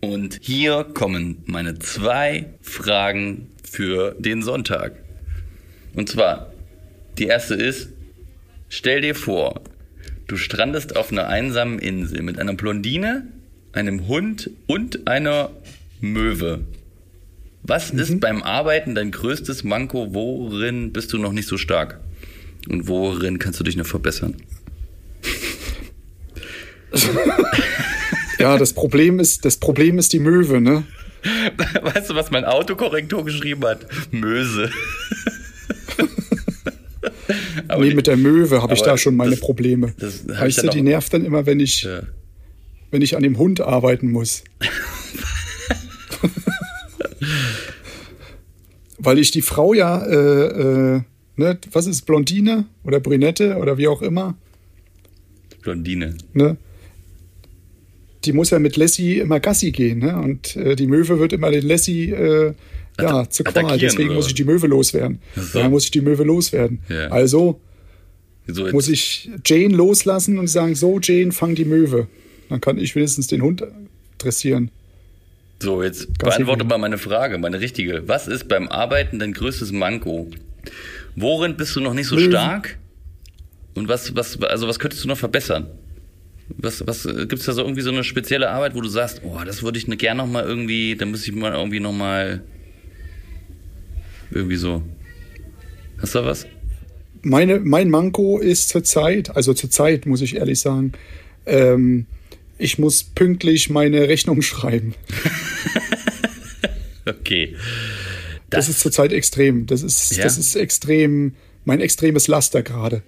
Und 0.00 0.38
hier 0.40 0.84
kommen 0.94 1.42
meine 1.44 1.78
zwei 1.78 2.46
Fragen 2.62 3.48
für 3.62 4.16
den 4.18 4.42
Sonntag. 4.42 4.92
Und 5.94 6.08
zwar, 6.08 6.54
die 7.18 7.26
erste 7.26 7.54
ist, 7.54 7.90
stell 8.70 9.02
dir 9.02 9.14
vor, 9.14 9.60
du 10.26 10.38
strandest 10.38 10.96
auf 10.96 11.12
einer 11.12 11.28
einsamen 11.28 11.78
Insel 11.78 12.22
mit 12.22 12.38
einer 12.38 12.54
Blondine, 12.54 13.26
einem 13.72 14.08
Hund 14.08 14.48
und 14.66 15.06
einer 15.06 15.50
Möwe. 16.00 16.64
Was 17.62 17.90
ist 17.90 18.20
beim 18.20 18.42
Arbeiten 18.42 18.94
dein 18.94 19.10
größtes 19.10 19.64
Manko? 19.64 20.14
Worin 20.14 20.94
bist 20.94 21.12
du 21.12 21.18
noch 21.18 21.32
nicht 21.32 21.46
so 21.46 21.58
stark? 21.58 22.00
Und 22.70 22.88
worin 22.88 23.38
kannst 23.38 23.60
du 23.60 23.64
dich 23.64 23.76
noch 23.76 23.86
verbessern? 23.86 24.36
Ja, 28.38 28.56
das 28.56 28.72
Problem 28.72 29.20
ist, 29.20 29.44
das 29.44 29.56
Problem 29.58 29.98
ist 29.98 30.12
die 30.12 30.18
Möwe, 30.20 30.60
ne? 30.60 30.84
Weißt 31.82 32.08
du, 32.10 32.14
was 32.14 32.30
mein 32.30 32.44
Autokorrektor 32.46 33.24
geschrieben 33.24 33.64
hat? 33.64 33.86
Möse. 34.10 34.70
Aber 37.68 37.84
nee, 37.84 37.94
mit 37.94 38.06
der 38.06 38.16
Möwe 38.16 38.62
habe 38.62 38.72
ich 38.74 38.82
da 38.82 38.96
schon 38.98 39.14
meine 39.16 39.32
das- 39.32 39.40
Probleme. 39.40 39.92
das 39.98 40.20
hab 40.36 40.48
ich 40.48 40.56
weißt 40.56 40.64
du, 40.64 40.68
die 40.70 40.82
nervt 40.82 41.12
dann 41.12 41.24
immer, 41.24 41.44
wenn 41.46 41.60
ich, 41.60 41.82
Ja. 41.82 42.00
wenn 42.90 43.02
ich 43.02 43.14
an 43.16 43.22
dem 43.22 43.36
Hund 43.38 43.60
arbeiten 43.60 44.10
muss. 44.10 44.42
Weil 48.98 49.18
ich 49.18 49.30
die 49.30 49.42
Frau 49.42 49.72
ja, 49.72 50.04
äh, 50.04 50.96
äh, 50.96 51.00
ne, 51.36 51.58
was 51.72 51.86
ist 51.86 52.02
Blondine 52.02 52.66
oder 52.84 53.00
Brünette 53.00 53.56
oder 53.56 53.78
wie 53.78 53.88
auch 53.88 54.02
immer, 54.02 54.34
Blondine. 55.62 56.16
ne? 56.34 56.56
Die 58.24 58.32
muss 58.32 58.50
ja 58.50 58.58
mit 58.58 58.76
Lassie 58.76 59.18
immer 59.18 59.40
Gassi 59.40 59.70
gehen, 59.72 59.98
ne? 60.00 60.16
Und 60.20 60.54
äh, 60.56 60.76
die 60.76 60.86
Möwe 60.86 61.18
wird 61.18 61.32
immer 61.32 61.50
den 61.50 61.66
Lassie 61.66 62.10
äh, 62.10 62.52
ja, 63.00 63.06
Atta- 63.22 63.30
zu 63.30 63.44
Qual. 63.44 63.78
Deswegen 63.78 64.08
oder 64.10 64.16
muss 64.16 64.26
ich 64.26 64.34
die 64.34 64.44
Möwe 64.44 64.66
loswerden. 64.66 65.20
So. 65.36 65.58
Ja, 65.58 65.68
muss 65.70 65.84
ich 65.84 65.90
die 65.90 66.02
Möwe 66.02 66.24
loswerden. 66.24 66.80
Ja. 66.88 67.08
Also 67.08 67.60
So 68.46 68.66
muss 68.72 68.88
ich 68.88 69.30
Jane 69.46 69.74
loslassen 69.74 70.38
und 70.38 70.48
sagen, 70.48 70.74
so 70.74 70.98
Jane, 71.02 71.32
fang 71.32 71.54
die 71.54 71.64
Möwe. 71.64 72.08
Dann 72.50 72.60
kann 72.60 72.76
ich 72.78 72.94
wenigstens 72.94 73.26
den 73.28 73.40
Hund 73.42 73.62
dressieren. 74.18 74.70
so, 75.62 75.82
jetzt 75.82 76.08
Gassi 76.18 76.38
beantworte 76.38 76.58
gehen. 76.64 76.68
mal 76.68 76.78
meine 76.78 76.98
Frage, 76.98 77.38
meine 77.38 77.60
richtige. 77.60 78.02
Was 78.06 78.28
ist 78.28 78.48
beim 78.48 78.68
Arbeiten 78.68 79.18
dein 79.18 79.32
größtes 79.32 79.72
Manko? 79.72 80.30
Worin 81.16 81.56
bist 81.56 81.74
du 81.76 81.80
noch 81.80 81.94
nicht 81.94 82.06
so 82.08 82.16
Möwen. 82.16 82.30
stark? 82.32 82.76
Und 83.74 83.88
was, 83.88 84.14
was, 84.14 84.42
also 84.42 84.68
was 84.68 84.78
könntest 84.78 85.04
du 85.04 85.08
noch 85.08 85.16
verbessern? 85.16 85.68
Was, 86.56 86.86
was 86.86 87.04
gibt 87.04 87.34
es 87.34 87.44
da 87.44 87.52
so 87.52 87.62
irgendwie 87.62 87.82
so 87.82 87.90
eine 87.90 88.04
spezielle 88.04 88.50
Arbeit, 88.50 88.74
wo 88.74 88.80
du 88.80 88.88
sagst, 88.88 89.22
oh, 89.24 89.38
das 89.44 89.62
würde 89.62 89.78
ich 89.78 89.86
ne, 89.86 89.96
gern 89.96 90.16
noch 90.16 90.26
mal 90.26 90.44
irgendwie, 90.44 90.96
da 90.96 91.06
muss 91.06 91.26
ich 91.26 91.32
mal 91.34 91.52
irgendwie 91.52 91.80
noch 91.80 91.92
mal 91.92 92.42
irgendwie 94.30 94.56
so. 94.56 94.82
Hast 95.98 96.14
du 96.14 96.20
da 96.20 96.26
was? 96.26 96.46
Meine, 97.22 97.60
mein 97.60 97.90
Manko 97.90 98.38
ist 98.38 98.68
zurzeit, 98.70 99.34
also 99.36 99.52
zurzeit 99.54 100.06
muss 100.06 100.22
ich 100.22 100.36
ehrlich 100.36 100.60
sagen, 100.60 100.92
ähm, 101.46 102.06
ich 102.58 102.78
muss 102.78 103.02
pünktlich 103.02 103.70
meine 103.70 104.08
Rechnung 104.08 104.42
schreiben. 104.42 104.94
Okay. 107.06 107.56
Das, 108.50 108.68
ist 108.68 108.80
zurzeit 108.80 109.12
extrem. 109.12 109.66
Das 109.66 109.82
ist, 109.82 110.16
Ja? 110.16 110.24
das 110.24 110.38
ist 110.38 110.54
extrem, 110.54 111.34
mein 111.64 111.80
extremes 111.80 112.28
Laster 112.28 112.62
gerade. 112.62 113.02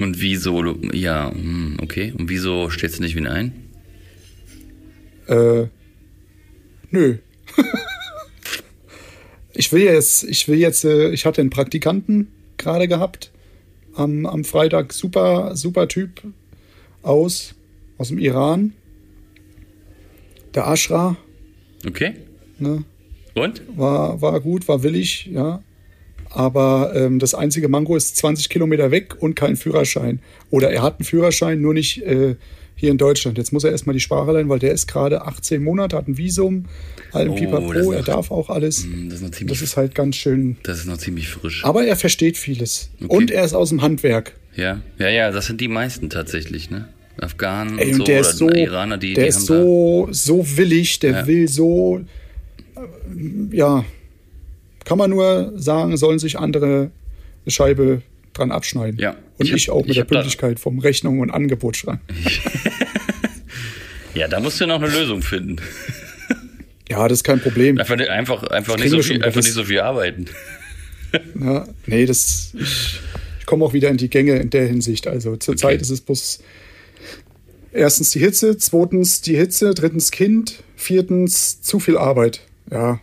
Und 0.00 0.20
wieso, 0.20 0.64
ja, 0.92 1.30
hm, 1.30 1.76
okay. 1.82 2.12
Und 2.16 2.30
wieso 2.30 2.70
stellst 2.70 2.98
du 2.98 3.02
nicht 3.02 3.14
wen 3.16 3.26
ein? 3.26 3.52
Äh, 5.28 5.66
nö. 6.90 7.18
ich 9.54 9.70
will 9.72 9.82
jetzt, 9.82 10.24
ich 10.24 10.48
will 10.48 10.58
jetzt, 10.58 10.84
äh, 10.84 11.10
ich 11.10 11.26
hatte 11.26 11.42
einen 11.42 11.50
Praktikanten 11.50 12.28
gerade 12.56 12.88
gehabt 12.88 13.30
am, 13.94 14.24
am 14.24 14.44
Freitag. 14.44 14.94
Super, 14.94 15.54
super 15.54 15.86
Typ 15.86 16.22
aus, 17.02 17.54
aus 17.98 18.08
dem 18.08 18.18
Iran. 18.18 18.72
Der 20.54 20.66
Ashra. 20.66 21.16
Okay. 21.86 22.14
Ne? 22.58 22.84
Und? 23.34 23.62
War, 23.76 24.20
war 24.22 24.40
gut, 24.40 24.66
war 24.66 24.82
willig, 24.82 25.26
ja. 25.26 25.62
Aber 26.30 26.92
ähm, 26.94 27.18
das 27.18 27.34
einzige 27.34 27.68
Mango 27.68 27.96
ist 27.96 28.16
20 28.16 28.48
Kilometer 28.48 28.90
weg 28.90 29.16
und 29.20 29.34
kein 29.34 29.56
Führerschein. 29.56 30.20
Oder 30.50 30.70
er 30.70 30.82
hat 30.82 30.98
einen 31.00 31.04
Führerschein, 31.04 31.60
nur 31.60 31.74
nicht 31.74 32.02
äh, 32.02 32.36
hier 32.76 32.90
in 32.92 32.98
Deutschland. 32.98 33.36
Jetzt 33.36 33.52
muss 33.52 33.64
er 33.64 33.72
erstmal 33.72 33.94
die 33.94 34.00
Sprache 34.00 34.30
lernen, 34.32 34.48
weil 34.48 34.60
der 34.60 34.72
ist 34.72 34.86
gerade 34.86 35.22
18 35.26 35.62
Monate, 35.62 35.96
hat 35.96 36.06
ein 36.08 36.16
Visum, 36.16 36.66
allem 37.12 37.32
Oh, 37.32 37.34
Pipapo, 37.34 37.90
er 37.92 38.02
darf 38.02 38.30
auch 38.30 38.48
alles. 38.48 38.84
Hm, 38.84 39.08
Das 39.10 39.18
ist 39.18 39.22
noch 39.24 39.30
ziemlich, 39.32 39.58
Das 39.58 39.68
ist 39.68 39.76
halt 39.76 39.94
ganz 39.94 40.16
schön. 40.16 40.56
das 40.62 40.78
ist 40.78 40.86
noch 40.86 40.98
ziemlich 40.98 41.28
frisch. 41.28 41.64
Aber 41.64 41.84
er 41.84 41.96
versteht 41.96 42.38
vieles. 42.38 42.90
Okay. 43.02 43.14
Und 43.14 43.30
er 43.32 43.44
ist 43.44 43.52
aus 43.54 43.70
dem 43.70 43.82
Handwerk. 43.82 44.34
Ja, 44.54 44.80
ja, 44.98 45.08
ja, 45.08 45.30
das 45.32 45.46
sind 45.46 45.60
die 45.60 45.68
meisten 45.68 46.10
tatsächlich, 46.10 46.70
ne? 46.70 46.88
Afghanen 47.20 47.78
Ey, 47.78 47.88
und 47.92 47.98
so, 47.98 48.04
der 48.04 48.20
oder 48.20 48.30
ist 48.30 48.38
so, 48.38 48.48
Iraner, 48.48 48.96
die, 48.98 49.12
der 49.14 49.24
die 49.24 49.28
ist 49.28 49.46
so, 49.46 50.08
so 50.10 50.56
willig, 50.56 51.00
der 51.00 51.10
Ja. 51.10 51.26
will 51.26 51.48
so, 51.48 52.00
ja, 53.52 53.84
kann 54.90 54.98
man 54.98 55.10
nur 55.10 55.52
sagen, 55.54 55.96
sollen 55.96 56.18
sich 56.18 56.36
andere 56.36 56.90
eine 57.44 57.50
Scheibe 57.52 58.02
dran 58.32 58.50
abschneiden. 58.50 58.98
Ja. 58.98 59.10
Und 59.38 59.46
Ich 59.46 59.52
ich, 59.52 59.70
auch 59.70 59.82
mit 59.82 59.90
ich 59.90 59.96
der 59.98 60.02
Pünktlichkeit 60.02 60.58
vom 60.58 60.80
Rechnung 60.80 61.20
und 61.20 61.30
Angebot 61.30 61.76
schreiben. 61.76 62.00
ja, 64.14 64.26
da 64.26 64.40
musst 64.40 64.60
du 64.60 64.66
noch 64.66 64.82
eine 64.82 64.90
Lösung 64.90 65.22
finden. 65.22 65.58
Ja, 66.88 67.06
das 67.06 67.18
ist 67.18 67.22
kein 67.22 67.38
Problem. 67.38 67.78
Einfach, 67.78 68.00
einfach, 68.00 68.42
einfach, 68.42 68.78
nicht, 68.78 68.90
so 68.90 69.00
viel, 69.00 69.22
einfach 69.22 69.40
nicht 69.40 69.52
so 69.52 69.62
viel 69.62 69.78
arbeiten. 69.78 70.24
Ja, 71.40 71.68
nee, 71.86 72.06
das, 72.06 72.52
ich, 72.58 73.00
ich 73.38 73.46
komme 73.46 73.64
auch 73.64 73.72
wieder 73.72 73.90
in 73.90 73.96
die 73.96 74.10
Gänge 74.10 74.38
in 74.38 74.50
der 74.50 74.66
Hinsicht. 74.66 75.06
Also 75.06 75.36
zurzeit 75.36 75.74
Okay. 75.74 75.82
ist 75.82 75.90
es 75.90 76.00
bloß 76.00 76.40
erstens 77.72 78.10
die 78.10 78.18
Hitze, 78.18 78.56
zweitens 78.58 79.20
die 79.20 79.36
Hitze, 79.36 79.72
drittens 79.74 80.10
Kind, 80.10 80.64
viertens 80.74 81.62
zu 81.62 81.78
viel 81.78 81.96
Arbeit. 81.96 82.40
Ja. 82.72 83.00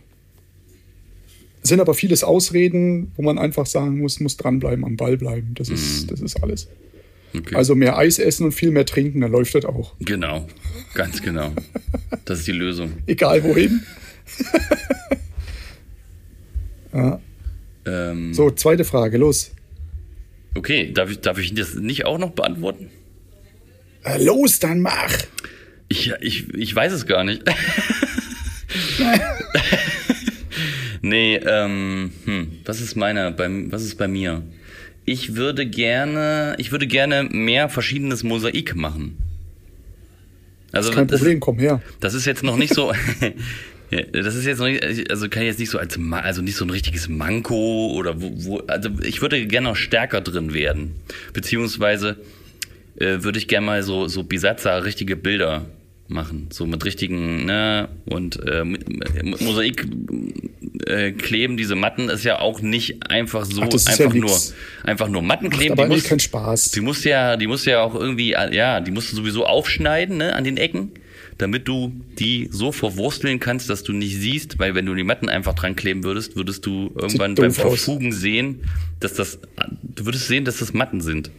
Sind 1.62 1.80
aber 1.80 1.94
vieles 1.94 2.24
Ausreden, 2.24 3.12
wo 3.16 3.22
man 3.22 3.38
einfach 3.38 3.66
sagen 3.66 3.98
muss, 3.98 4.20
muss 4.20 4.36
dranbleiben, 4.36 4.84
am 4.84 4.96
Ball 4.96 5.16
bleiben. 5.16 5.54
Das 5.54 5.68
ist, 5.68 6.10
das 6.10 6.20
ist 6.20 6.42
alles. 6.42 6.68
Mhm. 7.32 7.40
Okay. 7.40 7.56
Also 7.56 7.74
mehr 7.74 7.98
Eis 7.98 8.18
essen 8.18 8.44
und 8.44 8.52
viel 8.52 8.70
mehr 8.70 8.86
trinken, 8.86 9.20
dann 9.20 9.30
läuft 9.30 9.54
das 9.54 9.66
auch. 9.66 9.94
genau, 10.00 10.48
ganz 10.94 11.20
genau. 11.20 11.52
Das 12.24 12.38
ist 12.38 12.48
die 12.48 12.52
Lösung. 12.52 12.92
Egal 13.06 13.44
wohin. 13.44 13.82
ja. 16.94 17.20
Ähm, 17.86 18.32
So, 18.32 18.50
zweite 18.50 18.84
Frage, 18.84 19.18
los. 19.18 19.50
Okay, 20.54 20.90
darf 20.92 21.10
ich, 21.10 21.20
darf 21.20 21.38
ich 21.38 21.54
das 21.54 21.74
nicht 21.74 22.06
auch 22.06 22.18
noch 22.18 22.30
beantworten? 22.30 22.90
Äh, 24.04 24.22
los, 24.24 24.58
dann 24.58 24.80
mach! 24.80 25.12
Ich, 25.88 26.10
ich, 26.20 26.52
ich 26.54 26.74
weiß 26.74 26.92
es 26.92 27.06
gar 27.06 27.24
nicht. 27.24 27.42
nee, 31.08 31.36
ähm, 31.36 32.12
hm, 32.24 32.58
was 32.64 32.80
ist 32.80 32.96
meiner, 32.96 33.30
beim, 33.30 33.70
was 33.72 33.82
ist 33.82 33.96
bei 33.96 34.08
mir? 34.08 34.42
Ich 35.04 35.36
würde 35.36 35.66
gerne, 35.66 36.54
ich 36.58 36.70
würde 36.70 36.86
gerne 36.86 37.24
mehr 37.24 37.68
verschiedenes 37.68 38.22
Mosaik 38.22 38.76
machen. 38.76 39.16
Also 40.72 40.90
Kein 40.92 41.06
das, 41.06 41.20
Problem, 41.20 41.40
komm 41.40 41.58
her. 41.58 41.80
das 42.00 42.14
ist 42.14 42.26
jetzt 42.26 42.42
noch 42.42 42.56
nicht 42.56 42.74
so. 42.74 42.92
Das 44.12 44.34
ist 44.34 44.44
jetzt 44.44 44.58
noch 44.58 44.66
nicht, 44.66 45.10
also 45.10 45.30
kann 45.30 45.40
ich 45.42 45.48
jetzt 45.48 45.58
nicht 45.58 45.70
so 45.70 45.78
als, 45.78 45.98
also 46.12 46.42
nicht 46.42 46.56
so 46.56 46.66
ein 46.66 46.68
richtiges 46.70 47.08
Manko 47.08 47.90
oder 47.94 48.20
wo, 48.20 48.32
wo 48.34 48.58
also 48.66 48.90
ich 49.02 49.22
würde 49.22 49.46
gerne 49.46 49.70
noch 49.70 49.76
stärker 49.76 50.20
drin 50.20 50.52
werden. 50.52 50.94
Beziehungsweise 51.32 52.18
äh, 52.96 53.22
würde 53.22 53.38
ich 53.38 53.48
gerne 53.48 53.64
mal 53.64 53.82
so, 53.82 54.06
so 54.06 54.24
Bisatza 54.24 54.76
richtige 54.76 55.16
Bilder 55.16 55.64
machen. 56.08 56.48
So 56.50 56.66
mit 56.66 56.84
richtigen, 56.84 57.44
ne, 57.44 57.88
und 58.06 58.42
äh, 58.44 58.64
mit, 58.64 58.88
mit 58.88 59.40
Mosaik 59.40 59.86
äh, 60.86 61.12
kleben, 61.12 61.56
diese 61.56 61.74
Matten 61.74 62.08
ist 62.08 62.24
ja 62.24 62.40
auch 62.40 62.60
nicht 62.60 63.10
einfach 63.10 63.44
so, 63.44 63.62
Ach, 63.62 63.68
ist 63.68 63.86
ja 63.86 64.06
einfach 64.06 64.14
nur, 64.14 64.38
einfach 64.84 65.08
nur 65.08 65.22
Matten 65.22 65.50
kleben. 65.50 65.72
aber 65.72 65.84
die 65.84 65.96
muss, 65.96 66.04
kein 66.04 66.20
Spaß. 66.20 66.70
Die 66.70 66.80
musst 66.80 67.04
ja, 67.04 67.36
die 67.36 67.46
musst 67.46 67.66
ja 67.66 67.82
auch 67.82 67.94
irgendwie, 67.94 68.30
ja, 68.30 68.80
die 68.80 68.90
musst 68.90 69.12
du 69.12 69.16
sowieso 69.16 69.46
aufschneiden, 69.46 70.16
ne, 70.16 70.34
an 70.34 70.44
den 70.44 70.56
Ecken, 70.56 70.92
damit 71.36 71.68
du 71.68 71.92
die 72.18 72.48
so 72.50 72.72
verwursteln 72.72 73.38
kannst, 73.38 73.70
dass 73.70 73.82
du 73.82 73.92
nicht 73.92 74.16
siehst, 74.16 74.58
weil 74.58 74.74
wenn 74.74 74.86
du 74.86 74.94
die 74.94 75.04
Matten 75.04 75.28
einfach 75.28 75.54
dran 75.54 75.76
kleben 75.76 76.04
würdest, 76.04 76.36
würdest 76.36 76.64
du 76.66 76.90
irgendwann 76.94 77.34
beim. 77.34 77.52
Verfugen 77.52 78.12
sehen, 78.12 78.62
dass 79.00 79.14
das, 79.14 79.38
du 79.82 80.04
würdest 80.06 80.26
sehen, 80.26 80.44
dass 80.44 80.58
das 80.58 80.72
Matten 80.72 81.00
sind. 81.00 81.30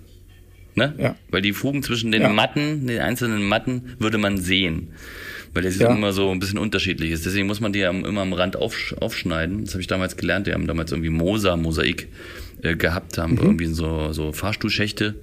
Ne? 0.76 0.94
Ja. 0.98 1.16
Weil 1.30 1.42
die 1.42 1.54
Fugen 1.54 1.84
zwischen 1.84 2.12
den 2.12 2.22
Ja. 2.22 2.30
Matten, 2.30 2.88
den 2.88 3.00
einzelnen 3.02 3.44
Matten, 3.44 3.96
würde 4.00 4.18
man 4.18 4.38
sehen. 4.38 4.90
Weil 5.54 5.64
das 5.64 5.78
Ja. 5.80 5.92
immer 5.94 6.14
so 6.14 6.30
ein 6.32 6.40
bisschen 6.40 6.60
unterschiedlich 6.60 7.12
ist. 7.12 7.26
Deswegen 7.26 7.48
muss 7.48 7.60
man 7.60 7.74
die 7.74 7.80
ja 7.80 7.90
immer 7.90 8.22
am 8.22 8.34
Rand 8.34 8.56
aufsch 8.56 8.94
aufschneiden. 8.94 9.66
Das 9.66 9.74
habe 9.74 9.82
ich 9.82 9.88
damals 9.88 10.16
gelernt. 10.16 10.48
Die 10.48 10.54
haben 10.54 10.68
damals 10.68 10.92
irgendwie 10.92 11.10
Mosa, 11.10 11.56
Mosaik 11.58 12.08
äh, 12.62 12.76
gehabt, 12.76 13.18
haben 13.18 13.34
Mhm. 13.34 13.40
irgendwie 13.42 13.66
so, 13.66 14.12
so 14.14 14.32
Fahrstuhlschächte, 14.32 15.16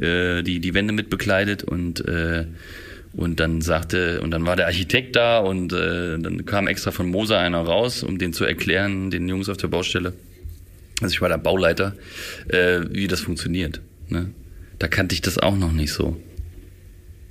äh, 0.00 0.42
die 0.42 0.60
die 0.60 0.74
Wände 0.74 0.92
mit 0.92 1.08
bekleidet 1.10 1.62
und 1.64 2.06
äh, 2.06 2.44
und 3.14 3.40
dann 3.40 3.60
sagte, 3.60 4.22
und 4.22 4.30
dann 4.30 4.46
war 4.46 4.56
der 4.56 4.66
Architekt 4.66 5.16
da 5.16 5.38
und 5.38 5.72
äh, 5.74 6.18
dann 6.18 6.46
kam 6.46 6.66
extra 6.66 6.92
von 6.92 7.08
Mosa 7.10 7.38
einer 7.38 7.60
raus, 7.60 8.02
um 8.02 8.16
den 8.18 8.32
zu 8.32 8.44
erklären, 8.46 9.10
den 9.10 9.28
Jungs 9.28 9.50
auf 9.50 9.58
der 9.58 9.68
Baustelle. 9.68 10.14
Also 11.02 11.12
ich 11.12 11.20
war 11.20 11.28
der 11.28 11.36
Bauleiter, 11.36 11.94
äh, 12.48 12.80
wie 12.90 13.06
das 13.08 13.20
funktioniert. 13.20 13.80
Ne? 14.08 14.30
Da 14.82 14.88
kannte 14.88 15.14
ich 15.14 15.20
das 15.20 15.38
auch 15.38 15.56
noch 15.56 15.70
nicht 15.70 15.92
so. 15.92 16.16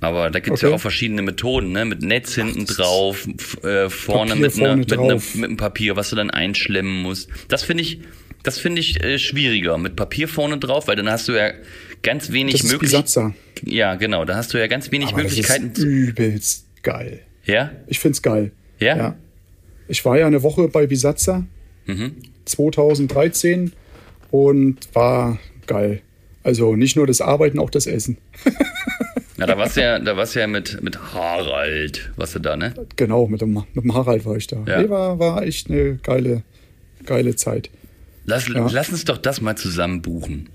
Aber 0.00 0.30
da 0.30 0.40
gibt's 0.40 0.62
Okay. 0.62 0.70
ja 0.70 0.74
auch 0.76 0.80
verschiedene 0.80 1.20
Methoden, 1.20 1.70
ne? 1.72 1.84
Mit 1.84 2.00
Netz 2.00 2.34
hinten 2.34 2.64
das 2.64 2.76
drauf, 2.78 3.28
äh, 3.62 3.90
vorne, 3.90 4.30
Papier 4.30 4.40
mit, 4.42 4.52
vorne 4.54 4.72
einer, 4.72 4.84
drauf. 4.86 5.34
mit 5.34 5.44
einem 5.44 5.56
Papier, 5.58 5.94
was 5.96 6.08
du 6.08 6.16
dann 6.16 6.30
einschlemmen 6.30 7.02
musst. 7.02 7.28
Das 7.48 7.62
finde 7.62 7.82
ich, 7.82 8.00
das 8.42 8.58
finde 8.58 8.80
ich 8.80 9.04
äh, 9.04 9.18
schwieriger 9.18 9.76
mit 9.76 9.94
Papier 9.94 10.28
vorne 10.28 10.56
drauf, 10.56 10.88
weil 10.88 10.96
dann 10.96 11.10
hast 11.10 11.28
du 11.28 11.32
ja 11.32 11.50
ganz 12.02 12.32
wenig 12.32 12.62
Das 12.62 12.72
Möglichkeiten. 12.72 13.34
Ja, 13.64 13.96
genau, 13.96 14.24
da 14.24 14.34
hast 14.36 14.54
du 14.54 14.58
ja 14.58 14.66
ganz 14.66 14.90
wenig 14.90 15.08
Aber 15.08 15.22
das 15.22 15.32
Möglichkeiten. 15.32 15.70
ist 15.72 15.78
übelst 15.78 16.66
geil. 16.82 17.20
ja? 17.44 17.70
Ich 17.86 18.00
find's 18.00 18.22
geil. 18.22 18.50
Ja? 18.80 19.14
Ich 19.88 20.04
war 20.06 20.18
ja 20.18 20.26
eine 20.26 20.42
Woche 20.42 20.68
bei 20.68 20.86
Bisatzer 20.86 21.44
Mhm. 21.86 22.12
2013 22.46 23.72
und 24.30 24.78
war 24.94 25.38
geil. 25.66 26.00
Also 26.42 26.74
nicht 26.76 26.96
nur 26.96 27.06
das 27.06 27.20
Arbeiten, 27.20 27.58
auch 27.58 27.70
das 27.70 27.86
Essen. 27.86 28.18
Ja, 29.38 29.46
da 29.46 29.58
warst 29.58 29.76
du 29.76 29.80
ja, 29.80 29.98
da 29.98 30.16
warst 30.16 30.36
du 30.36 30.40
ja 30.40 30.46
mit, 30.46 30.80
mit 30.84 30.96
Harald, 31.14 32.12
warst 32.14 32.36
du 32.36 32.38
da, 32.38 32.54
ne? 32.54 32.74
Genau, 32.94 33.26
mit 33.26 33.40
dem, 33.40 33.54
mit 33.74 33.82
dem 33.82 33.92
Harald 33.92 34.24
war 34.24 34.36
ich 34.36 34.46
da. 34.46 34.58
Ja. 34.68 34.80
Nee, 34.82 34.88
war, 34.88 35.18
war 35.18 35.42
echt 35.42 35.68
eine 35.68 35.96
geile, 35.96 36.42
geile 37.06 37.34
Zeit. 37.34 37.68
Lass, 38.24 38.46
Ja. 38.46 38.68
lass 38.70 38.90
uns 38.90 39.04
doch 39.04 39.18
das 39.18 39.40
mal 39.40 39.56
zusammen 39.56 40.00
buchen. 40.00 40.48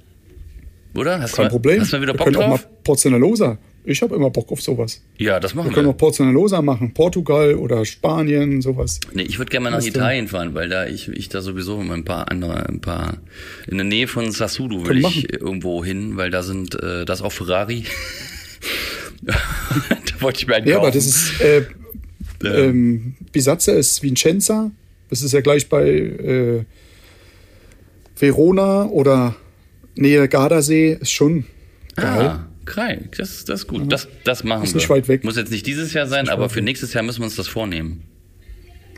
Oder? 0.96 1.20
Hast 1.22 1.36
Kein 1.36 1.46
du, 1.46 1.51
Problem. 1.51 1.82
Hast 1.82 1.91
du 1.91 1.98
mal 1.98 2.03
wieder 2.03 2.13
Wir 2.13 2.17
Bock 2.17 2.27
können 2.27 2.38
auch 2.38 2.48
drauf? 2.48 2.62
mal 2.63 2.70
Porzellanlosa. 2.86 3.58
Ich 3.89 4.01
habe 4.01 4.15
immer 4.15 4.29
Bock 4.29 4.51
auf 4.51 4.62
sowas. 4.62 5.01
Ja, 5.17 5.39
das 5.39 5.56
machen 5.56 5.67
Wir 5.70 5.74
können 5.74 5.88
wir. 5.88 5.91
auch 5.94 5.98
Porzellanlosa 5.98 6.62
machen. 6.62 6.94
Portugal 6.94 7.56
oder 7.56 7.86
Spanien, 7.86 8.62
sowas. 8.62 9.00
Nee, 9.13 9.24
ich 9.24 9.38
würde 9.39 9.50
gerne 9.50 9.63
mal 9.63 9.70
nach 9.70 9.79
denn? 9.79 9.88
Italien 9.89 10.27
fahren, 10.27 10.53
weil 10.53 10.67
da 10.67 10.86
ich, 10.88 11.08
ich 11.08 11.29
da 11.29 11.41
sowieso 11.41 11.79
ein 11.79 12.03
paar 12.03 12.29
andere, 12.29 12.67
ein 12.67 12.82
paar 12.82 13.17
in 13.67 13.77
der 13.77 13.86
Nähe 13.86 14.08
von 14.08 14.29
Sassudo 14.32 14.79
will 14.79 14.86
Können 14.88 15.00
ich 15.00 15.03
machen. 15.03 15.25
irgendwo 15.39 15.86
hin, 15.86 16.17
weil 16.17 16.29
da 16.32 16.44
sind, 16.44 16.75
äh, 16.75 17.06
da 17.06 17.13
ist 17.13 17.22
auch 17.22 17.32
Ferrari. 17.32 17.86
da 19.22 19.34
wollte 20.20 20.39
ich 20.41 20.48
mir 20.48 20.56
einen 20.56 20.67
Ja, 20.67 20.77
aber 20.77 20.88
kaufen. 20.88 20.98
das 20.98 21.06
ist, 21.08 21.41
äh, 21.41 21.63
ähm, 22.44 23.15
Bisazza 23.32 23.72
ist 23.74 24.03
Vincenza. 24.03 24.72
Das 25.10 25.22
ist 25.22 25.32
ja 25.32 25.41
gleich 25.41 25.70
bei 25.70 25.88
äh, 25.89 26.65
Verona 28.17 28.86
oder 28.88 29.36
Nähe 29.96 30.27
Gardasee. 30.27 30.98
Ist 31.00 31.12
schon 31.12 31.46
geil. 31.96 32.27
Ah, 32.27 32.48
Krei, 32.68 33.00
das, 33.18 33.46
das 33.46 33.62
ist 33.62 33.68
gut. 33.68 33.92
Das, 33.92 34.08
das 34.24 34.44
machen 34.44 34.64
Ist 34.64 34.74
wir. 34.74 34.78
nicht 34.80 34.90
weit 34.90 35.08
weg. 35.08 35.24
Muss 35.24 35.38
jetzt 35.38 35.52
nicht 35.52 35.66
dieses 35.66 35.94
Jahr 35.94 36.06
sein, 36.06 36.30
aber 36.30 36.50
für 36.50 36.62
nächstes 36.62 36.94
Jahr 36.94 37.04
müssen 37.04 37.20
wir 37.22 37.26
uns 37.26 37.36
das 37.36 37.48
vornehmen. 37.48 38.04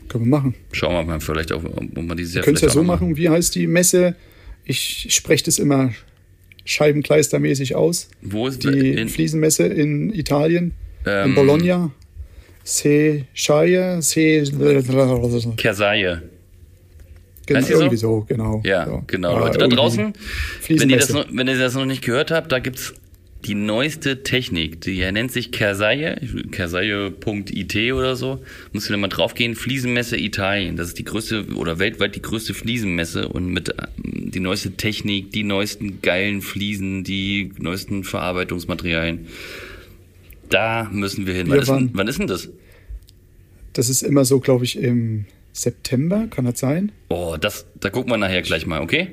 Können 0.10 0.26
wir 0.26 0.30
machen. 0.30 0.56
Schauen 0.72 0.94
wir 0.96 1.04
mal 1.04 1.20
vielleicht, 1.20 1.52
auch, 1.52 1.64
ob 1.64 1.96
wir 1.96 2.16
dieses 2.16 2.34
Jahr 2.34 2.42
Wir 2.42 2.46
können 2.46 2.56
es 2.56 2.62
ja 2.64 2.70
so 2.70 2.84
machen. 2.84 3.16
Wie 3.16 3.30
heißt 3.30 3.54
die 3.56 3.68
Messe? 3.68 4.16
Ich 4.66 5.08
spreche 5.10 5.46
das 5.46 5.60
immer 5.60 5.92
scheibenkleistermäßig 6.66 7.76
aus. 7.76 8.10
Wo 8.22 8.48
ist 8.48 8.64
Die 8.64 8.92
in, 8.92 9.08
Fliesenmesse 9.08 9.68
in 9.68 10.14
Italien, 10.14 10.74
Ähm, 11.06 11.30
in 11.30 11.36
Bologna. 11.36 11.92
Se 12.64 13.26
Scheie, 13.34 14.02
Se. 14.02 14.46
Versailles. 15.58 16.20
Genau, 17.46 17.60
Heißt 17.60 17.70
die 17.70 17.74
so? 17.74 17.80
irgendwie 17.80 17.98
so, 17.98 18.26
genau. 18.28 18.62
Ja, 18.64 18.86
so. 18.86 19.04
genau. 19.08 19.34
Ja, 19.34 19.40
Leute 19.40 19.58
da 19.58 19.68
draußen, 19.68 20.14
wenn 20.68 20.90
ihr, 20.90 20.98
das 20.98 21.10
noch, 21.10 21.26
wenn 21.32 21.48
ihr 21.48 21.58
das 21.58 21.74
noch 21.74 21.86
nicht 21.86 22.04
gehört 22.04 22.30
habt, 22.30 22.52
da 22.52 22.60
gibt's 22.60 22.94
die 23.46 23.56
neueste 23.56 24.24
Technik, 24.24 24.82
die 24.82 25.00
nennt 25.12 25.32
sich 25.32 25.52
Kersaye, 25.52 26.18
kersaye.it 26.52 27.94
oder 27.94 28.16
so. 28.16 28.44
Musst 28.74 28.90
du 28.90 28.94
da 28.94 28.98
mal 28.98 29.08
draufgehen. 29.08 29.56
Fliesenmesse 29.56 30.18
Italien. 30.18 30.76
Das 30.76 30.90
ist 30.90 31.00
die 31.00 31.06
größte 31.06 31.46
oder 31.56 31.80
weltweit 31.80 32.16
die 32.16 32.22
größte 32.22 32.54
Fliesenmesse 32.54 33.30
und 33.30 33.48
mit 33.48 33.70
ähm, 33.70 34.32
die 34.32 34.40
neueste 34.42 34.72
Technik, 34.72 35.32
die 35.32 35.44
neuesten 35.44 36.02
geilen 36.02 36.42
Fliesen, 36.42 37.04
die 37.06 37.52
neuesten 37.58 38.04
Verarbeitungsmaterialien. 38.04 39.28
Da 40.50 40.90
müssen 40.92 41.26
wir 41.26 41.34
hin. 41.34 41.48
Wir 41.48 41.54
wann, 41.54 41.62
ist, 41.62 41.70
denn- 41.70 41.90
wann 41.94 42.08
ist 42.08 42.20
denn 42.20 42.28
das? 42.28 42.50
Das 43.74 43.88
ist 43.88 44.02
immer 44.02 44.26
so, 44.26 44.40
glaube 44.40 44.66
ich, 44.66 44.78
im 44.78 45.26
September, 45.54 46.28
kann 46.30 46.46
das 46.46 46.60
sein? 46.60 46.92
Oh, 47.10 47.38
das, 47.40 47.66
da 47.80 47.90
gucken 47.90 48.12
wir 48.12 48.18
nachher 48.18 48.42
gleich 48.42 48.66
mal, 48.66 48.82
okay? 48.82 49.08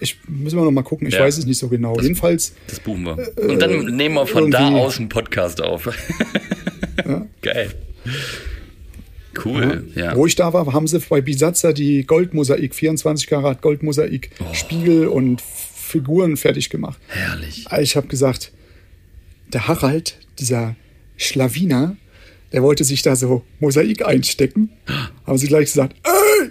Ich 0.00 0.16
müssen 0.26 0.58
wir 0.58 0.64
noch 0.64 0.70
mal 0.70 0.82
gucken, 0.82 1.06
ich 1.08 1.14
Ja. 1.14 1.20
weiß 1.20 1.38
es 1.38 1.46
nicht 1.46 1.58
so 1.58 1.68
genau. 1.68 1.98
Jedenfalls, 2.00 2.54
Das 2.66 2.80
buchen 2.80 3.02
wir. 3.04 3.18
Und 3.48 3.60
dann 3.60 3.84
nehmen 3.96 4.14
wir 4.14 4.26
von 4.26 4.50
da 4.50 4.70
Äh, 4.70 4.74
aus 4.74 4.98
einen 4.98 5.08
Podcast 5.08 5.60
auf. 5.62 5.88
Geil. 7.42 7.70
Cool, 9.44 9.86
ja. 9.94 10.16
wo 10.16 10.26
ich 10.26 10.34
da 10.34 10.52
war, 10.52 10.72
haben 10.72 10.86
sie 10.88 10.98
bei 10.98 11.20
Bisazza 11.20 11.72
die 11.72 12.04
Goldmosaik, 12.04 12.74
24 12.74 13.28
Karat 13.28 13.62
Goldmosaik, 13.62 14.30
Oh. 14.40 14.52
Spiegel 14.54 15.06
und 15.06 15.40
Figuren 15.40 16.36
fertig 16.36 16.68
gemacht. 16.68 16.98
Herrlich. 17.08 17.66
Ich 17.80 17.96
habe 17.96 18.08
gesagt, 18.08 18.52
der 19.52 19.68
Harald, 19.68 20.18
dieser 20.38 20.74
Schlawiner, 21.16 21.96
der 22.52 22.62
wollte 22.62 22.82
sich 22.84 23.02
da 23.02 23.14
so 23.16 23.44
Mosaik 23.60 24.04
einstecken. 24.04 24.70
Haben 25.26 25.38
sie 25.38 25.46
gleich 25.46 25.66
gesagt, 25.66 25.94
ey, 26.02 26.50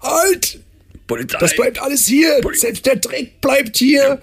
halt, 0.00 0.60
Polizei. 1.06 1.38
das 1.38 1.54
bleibt 1.54 1.80
alles 1.80 2.06
hier, 2.06 2.40
selbst 2.54 2.84
der 2.86 2.96
Dreck 2.96 3.40
bleibt 3.40 3.76
hier. 3.76 4.18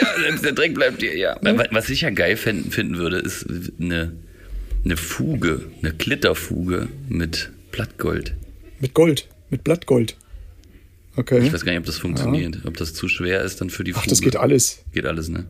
ja, 0.00 0.20
selbst 0.22 0.44
der 0.44 0.52
Dreck 0.52 0.74
bleibt 0.74 1.00
dir, 1.00 1.16
ja. 1.16 1.36
Wa- 1.40 1.66
Was 1.70 1.88
ich 1.90 2.00
ja 2.00 2.10
geil 2.10 2.36
finden, 2.36 2.70
finden 2.70 2.96
würde, 2.98 3.18
ist 3.18 3.46
eine, 3.80 4.12
eine 4.84 4.96
Fuge, 4.96 5.62
eine 5.82 5.92
Glitterfuge 5.94 6.88
mit 7.08 7.50
Blattgold. 7.70 8.34
Mit 8.80 8.94
Gold, 8.94 9.28
mit 9.50 9.62
Blattgold. 9.64 10.16
Okay. 11.16 11.46
Ich 11.46 11.52
weiß 11.52 11.64
gar 11.64 11.70
nicht, 11.70 11.78
ob 11.78 11.86
das 11.86 11.98
funktioniert. 11.98 12.58
Ob 12.64 12.76
das 12.76 12.92
zu 12.94 13.08
schwer 13.08 13.42
ist 13.42 13.60
dann 13.60 13.70
für 13.70 13.84
die 13.84 13.92
Fuge. 13.92 14.02
Ach, 14.04 14.08
das 14.08 14.20
geht 14.20 14.34
alles. 14.34 14.80
Geht 14.92 15.06
alles, 15.06 15.28
ne? 15.28 15.44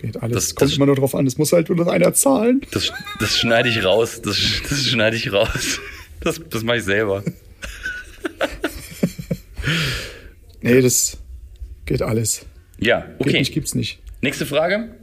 Geht 0.00 0.22
alles. 0.22 0.34
Das- 0.34 0.54
Kommt 0.54 0.70
das- 0.70 0.76
immer 0.76 0.86
nur 0.86 0.94
drauf 0.94 1.16
an. 1.16 1.26
Es 1.26 1.36
muss 1.38 1.52
halt 1.52 1.68
nur 1.68 1.76
noch 1.78 1.88
einer 1.88 2.14
zahlen. 2.14 2.60
Das, 2.70 2.92
das 3.18 3.36
schneide 3.36 3.68
ich 3.68 3.82
raus. 3.84 4.22
Das, 4.22 4.38
das 4.68 4.86
schneide 4.86 5.16
ich 5.16 5.32
raus. 5.32 5.80
Das, 6.20 6.40
das 6.48 6.62
mache 6.62 6.76
ich 6.78 6.84
selber. 6.84 7.24
Nee, 10.60 10.80
das 10.80 11.18
geht 11.84 12.02
alles. 12.02 12.44
Ja, 12.78 13.00
Geht 13.18 13.20
okay. 13.28 13.38
nicht, 13.38 13.52
gibt's 13.54 13.74
nicht. 13.74 13.98
Nächste 14.20 14.46
Frage. 14.46 14.94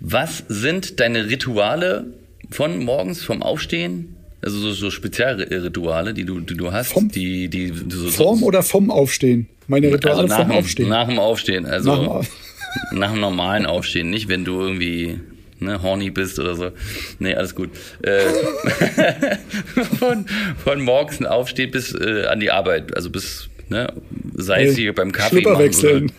Was 0.00 0.44
sind 0.48 1.00
deine 1.00 1.28
Rituale 1.28 2.06
von 2.50 2.84
morgens, 2.84 3.22
vom 3.24 3.42
Aufstehen? 3.42 4.16
Also 4.42 4.58
so, 4.58 4.72
so 4.72 4.90
Spezialrituale, 4.90 6.12
die 6.12 6.24
du, 6.24 6.40
die 6.40 6.54
du 6.56 6.70
hast, 6.72 6.92
Vom- 6.92 7.08
die, 7.08 7.48
die 7.48 7.72
so, 7.88 8.08
Vorm 8.10 8.42
oder 8.42 8.62
vom 8.62 8.90
Aufstehen? 8.90 9.48
Meine 9.68 9.90
Rituale 9.92 10.16
also 10.22 10.28
nach, 10.28 10.36
vorm 10.36 10.48
dem, 10.50 10.58
Aufstehen. 10.58 10.88
nach 10.90 11.08
dem 11.08 11.18
Aufstehen, 11.18 11.64
also 11.66 11.90
Nach 11.90 12.20
dem 12.20 12.28
nach, 12.98 13.08
Au- 13.10 13.14
dem 13.14 13.20
normalen 13.20 13.64
Aufstehen, 13.64 14.10
nicht 14.10 14.28
wenn 14.28 14.44
du 14.44 14.60
irgendwie 14.60 15.18
ne, 15.64 15.82
horny 15.82 16.10
bist 16.10 16.38
oder 16.38 16.54
so. 16.54 16.70
Nee, 17.18 17.34
alles 17.34 17.54
gut. 17.54 17.70
Äh, 18.02 18.20
von, 19.98 20.26
von 20.62 20.80
morgens 20.82 21.24
aufstehen 21.24 21.70
bis 21.70 21.94
äh, 21.94 22.26
an 22.26 22.40
die 22.40 22.50
Arbeit, 22.50 22.96
also 22.96 23.10
bis, 23.10 23.48
ne, 23.68 23.92
sei 24.34 24.64
es 24.64 24.76
hier 24.76 24.94
beim 24.94 25.12
Kaffee 25.12 25.36
Schlüpper 25.36 25.52
machen 25.52 25.64
wechseln. 25.64 26.12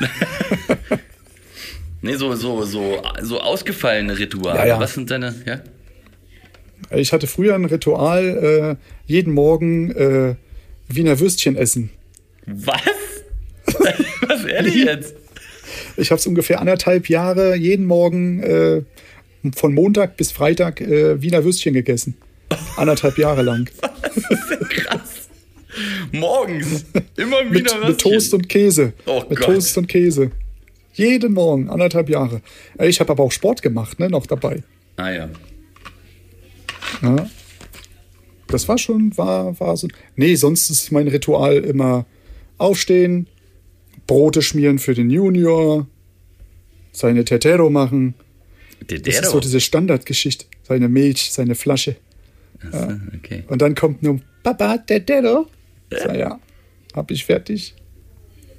Nee, 2.06 2.14
so, 2.14 2.32
so, 2.36 2.62
so, 2.64 3.02
so 3.22 3.40
ausgefallene 3.40 4.16
Rituale. 4.16 4.60
Ja, 4.60 4.66
ja. 4.66 4.80
Was 4.80 4.94
sind 4.94 5.10
deine, 5.10 5.34
ja? 5.44 5.60
Ich 6.96 7.12
hatte 7.12 7.26
früher 7.26 7.56
ein 7.56 7.64
Ritual, 7.64 8.76
äh, 8.78 9.10
jeden 9.10 9.32
Morgen 9.32 9.90
äh, 9.90 10.36
Wiener 10.86 11.18
Würstchen 11.18 11.56
essen. 11.56 11.90
Was? 12.46 12.80
Was 14.28 14.44
ehrlich 14.44 14.76
jetzt? 14.76 15.16
Ich 15.96 16.10
habe 16.10 16.18
es 16.18 16.26
ungefähr 16.26 16.60
anderthalb 16.60 17.08
Jahre 17.08 17.56
jeden 17.56 17.86
Morgen 17.86 18.42
äh, 18.42 18.82
von 19.54 19.74
Montag 19.74 20.16
bis 20.16 20.32
Freitag 20.32 20.80
äh, 20.80 21.20
Wiener 21.22 21.44
Würstchen 21.44 21.74
gegessen. 21.74 22.16
Anderthalb 22.76 23.18
Jahre 23.18 23.42
lang. 23.42 23.68
Krass. 24.70 25.28
Morgens. 26.12 26.84
Immer 27.16 27.44
Mit, 27.44 27.64
wieder 27.66 27.88
mit 27.88 28.00
Toast 28.00 28.32
und 28.34 28.48
Käse. 28.48 28.92
Oh 29.06 29.22
mit 29.28 29.38
Gott. 29.38 29.46
Toast 29.46 29.76
und 29.78 29.88
Käse. 29.88 30.30
Jeden 30.94 31.34
Morgen, 31.34 31.68
anderthalb 31.68 32.08
Jahre. 32.08 32.40
Äh, 32.78 32.88
Ich 32.88 33.00
habe 33.00 33.12
aber 33.12 33.22
auch 33.24 33.32
Sport 33.32 33.60
gemacht, 33.62 33.98
ne, 34.00 34.08
noch 34.08 34.26
dabei. 34.26 34.62
Ah 34.96 35.10
ja. 35.10 35.28
Ja. 37.02 37.28
Das 38.48 38.68
war 38.68 38.78
schon, 38.78 39.16
war, 39.18 39.58
war 39.60 39.76
so. 39.76 39.88
Nee, 40.14 40.36
sonst 40.36 40.70
ist 40.70 40.92
mein 40.92 41.08
Ritual 41.08 41.56
immer 41.58 42.06
aufstehen, 42.58 43.26
Brote 44.06 44.42
schmieren 44.42 44.78
für 44.78 44.94
den 44.94 45.10
Junior, 45.10 45.86
seine 46.92 47.24
Tetero 47.24 47.70
machen. 47.70 48.14
Der, 48.90 48.98
Das 49.00 49.20
ist 49.20 49.30
so 49.30 49.40
diese 49.40 49.60
Standardgeschichte. 49.60 50.46
Seine 50.62 50.88
Milch, 50.88 51.30
seine 51.32 51.54
Flasche. 51.54 51.96
Achso, 52.60 52.98
okay. 53.16 53.44
Und 53.48 53.62
dann 53.62 53.74
kommt 53.74 54.02
nur 54.02 54.20
Papa, 54.42 54.78
Tetero. 54.78 55.46
So, 55.90 56.10
ja, 56.10 56.38
hab 56.94 57.10
ich 57.10 57.24
fertig. 57.24 57.74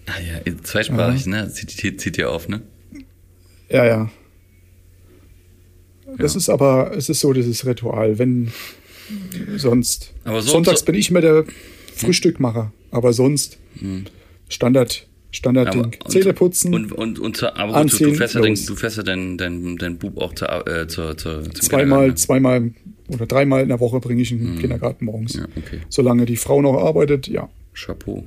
Ah 0.06 0.14
ja, 0.22 0.54
zweisprachig, 0.64 1.26
ne? 1.28 1.50
Zieht, 1.52 2.00
zieht, 2.00 2.18
ihr 2.18 2.30
auf, 2.32 2.48
ne? 2.48 2.62
Ja, 3.70 3.86
ja. 3.86 4.10
Das 6.18 6.34
Ja. 6.34 6.38
ist 6.38 6.50
aber, 6.50 6.96
es 6.96 7.10
ist 7.10 7.20
so 7.20 7.34
dieses 7.34 7.66
Ritual. 7.66 8.18
Wenn 8.18 8.52
sonst. 9.58 10.14
Aber 10.24 10.42
so- 10.42 10.52
Sonntags 10.52 10.80
so- 10.82 10.86
bin 10.86 10.96
ich 10.96 11.10
immer 11.10 11.22
der 11.22 11.46
Frühstückmacher. 11.96 12.72
Aber 12.92 13.12
sonst 13.14 13.58
Standard, 14.48 15.07
Standardding. 15.32 15.84
und- 15.86 15.98
Zähne 16.12 16.34
putzen. 16.34 16.74
Und, 16.74 16.92
und, 16.92 17.20
und 17.20 17.38
zur, 17.38 17.56
aber 17.58 17.74
gut, 17.82 17.94
du, 17.94 17.98
du 17.98 18.06
Anziehen, 18.06 18.16
fährst 18.16 18.36
ja, 18.36 18.42
los. 18.42 18.66
du 18.66 18.76
fährst 18.76 18.98
ja 18.98 19.04
dein, 19.04 19.38
dein, 19.38 19.78
dein 19.78 19.98
Bub 19.98 20.18
auch 20.18 20.34
zur, 20.34 20.68
äh, 20.68 20.88
zur, 20.88 21.18
zur, 21.18 21.44
zum 21.44 21.54
zweimal, 21.56 22.12
Kindergarten, 22.12 22.18
zweimal 22.18 22.72
oder 23.10 23.26
dreimal 23.26 23.62
in 23.64 23.70
der 23.70 23.80
Woche 23.80 24.00
bringe 24.00 24.22
ich 24.22 24.32
ihn 24.32 24.40
in 24.40 24.46
den 24.54 24.60
Kindergarten 24.60 25.06
morgens. 25.06 25.36
ne? 25.36 25.42
Ja, 25.56 25.62
okay. 25.62 25.80
Solange 25.90 26.26
die 26.26 26.38
Frau 26.38 26.62
noch 26.62 26.78
arbeitet, 26.78 27.28
ja. 27.28 27.50
Chapeau. 27.74 28.26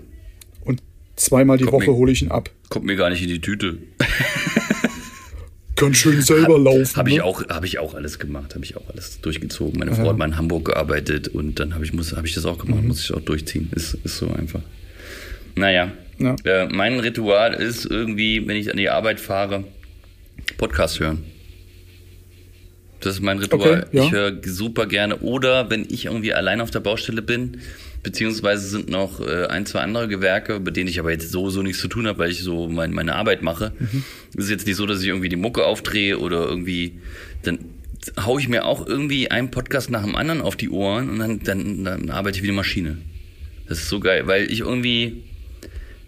Und 0.64 0.82
zweimal 1.16 1.56
die 1.58 1.64
Kommt 1.64 1.86
Woche 1.86 1.92
hole 1.96 2.12
ich 2.12 2.22
ihn 2.22 2.30
ab. 2.30 2.50
Kommt 2.68 2.86
mir 2.86 2.96
gar 2.96 3.10
nicht 3.10 3.22
in 3.22 3.28
die 3.28 3.40
Tüte. 3.40 3.78
Kann 5.76 5.94
schön 5.94 6.20
selber 6.20 6.58
laufen. 6.58 6.94
Habe 6.96 7.08
ich 7.08 7.16
ne? 7.16 7.24
auch, 7.24 7.48
habe 7.48 7.64
ich 7.64 7.78
auch 7.78 7.94
alles 7.94 8.18
gemacht, 8.18 8.54
habe 8.54 8.64
ich 8.64 8.76
auch 8.76 8.86
alles 8.90 9.20
durchgezogen. 9.22 9.78
Meine 9.78 9.94
Frau 9.94 10.10
hat 10.10 10.18
mal 10.18 10.26
in 10.26 10.36
Hamburg 10.36 10.66
gearbeitet 10.66 11.28
und 11.28 11.58
dann 11.58 11.74
habe 11.74 11.84
ich 11.84 11.94
muss, 11.94 12.14
habe 12.14 12.26
ich 12.26 12.34
das 12.34 12.44
auch 12.44 12.58
Mhm. 12.62 12.66
gemacht, 12.68 12.84
muss 12.84 13.00
ich 13.02 13.14
auch 13.14 13.20
durchziehen. 13.20 13.70
Ist, 13.74 13.94
ist 14.04 14.18
so 14.18 14.28
einfach. 14.30 14.60
Naja, 15.56 15.90
Ja. 16.20 16.37
äh, 16.44 16.68
mein 16.68 17.00
Ritual 17.00 17.54
ist 17.54 17.87
irgendwie, 17.87 18.46
wenn 18.46 18.56
ich 18.56 18.70
an 18.70 18.76
die 18.76 18.90
Arbeit 18.90 19.20
fahre, 19.20 19.64
Podcast 20.59 21.00
hören. 21.00 21.24
Das 23.00 23.14
ist 23.14 23.22
mein 23.22 23.38
Ritual. 23.38 23.87
Okay, 23.87 23.96
ja. 23.96 24.04
Ich 24.04 24.12
höre 24.12 24.40
super 24.44 24.87
gerne. 24.87 25.18
Oder 25.18 25.70
wenn 25.70 25.87
ich 25.88 26.04
irgendwie 26.04 26.35
allein 26.35 26.61
auf 26.61 26.70
der 26.70 26.80
Baustelle 26.80 27.22
bin, 27.22 27.62
beziehungsweise 28.02 28.68
sind 28.68 28.90
noch 28.90 29.20
äh, 29.20 29.46
ein, 29.46 29.64
zwei 29.66 29.80
andere 29.80 30.09
Gewerke, 30.09 30.61
bei 30.61 30.70
denen 30.70 30.88
ich 30.88 31.00
aber 31.00 31.11
jetzt 31.11 31.30
so, 31.30 31.48
so 31.50 31.62
nichts 31.62 31.80
zu 31.80 31.88
tun 31.88 32.06
habe, 32.06 32.18
weil 32.18 32.30
ich 32.30 32.42
so 32.42 32.68
mein, 32.68 32.92
meine 32.92 33.14
Arbeit 33.14 33.42
mache. 33.42 33.72
Mhm. 33.78 34.04
Es 34.37 34.44
ist 34.44 34.50
jetzt 34.50 34.66
nicht 34.66 34.76
so, 34.76 34.87
dass 34.87 35.00
ich 35.00 35.09
irgendwie 35.09 35.28
die 35.30 35.37
Mucke 35.37 35.64
aufdrehe 35.64 36.18
oder 36.18 36.46
irgendwie, 36.46 37.00
dann 37.42 37.59
hau 38.22 38.38
ich 38.38 38.48
mir 38.48 38.64
auch 38.64 38.87
irgendwie 38.87 39.30
einen 39.30 39.50
Podcast 39.50 39.90
nach 39.90 40.04
dem 40.04 40.16
anderen 40.16 40.40
auf 40.40 40.56
die 40.56 40.70
Ohren 40.70 41.11
und 41.11 41.18
dann, 41.18 41.40
dann, 41.42 41.85
dann 41.85 42.11
arbeite 42.11 42.37
ich 42.38 42.42
wie 42.42 42.48
eine 42.48 42.56
Maschine. 42.56 42.98
Das 43.68 43.78
ist 43.78 43.88
so 43.88 44.00
geil, 44.00 44.26
weil 44.26 44.50
ich 44.50 44.61
irgendwie, 44.61 45.22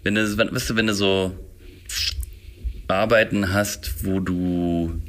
wenn 0.03 0.15
du, 0.15 0.37
weißt 0.37 0.69
du, 0.69 0.75
wenn 0.75 0.87
du 0.87 0.93
so 0.93 1.31
Arbeiten 2.87 3.53
hast, 3.53 4.05
wo 4.05 4.19
du 4.19 5.01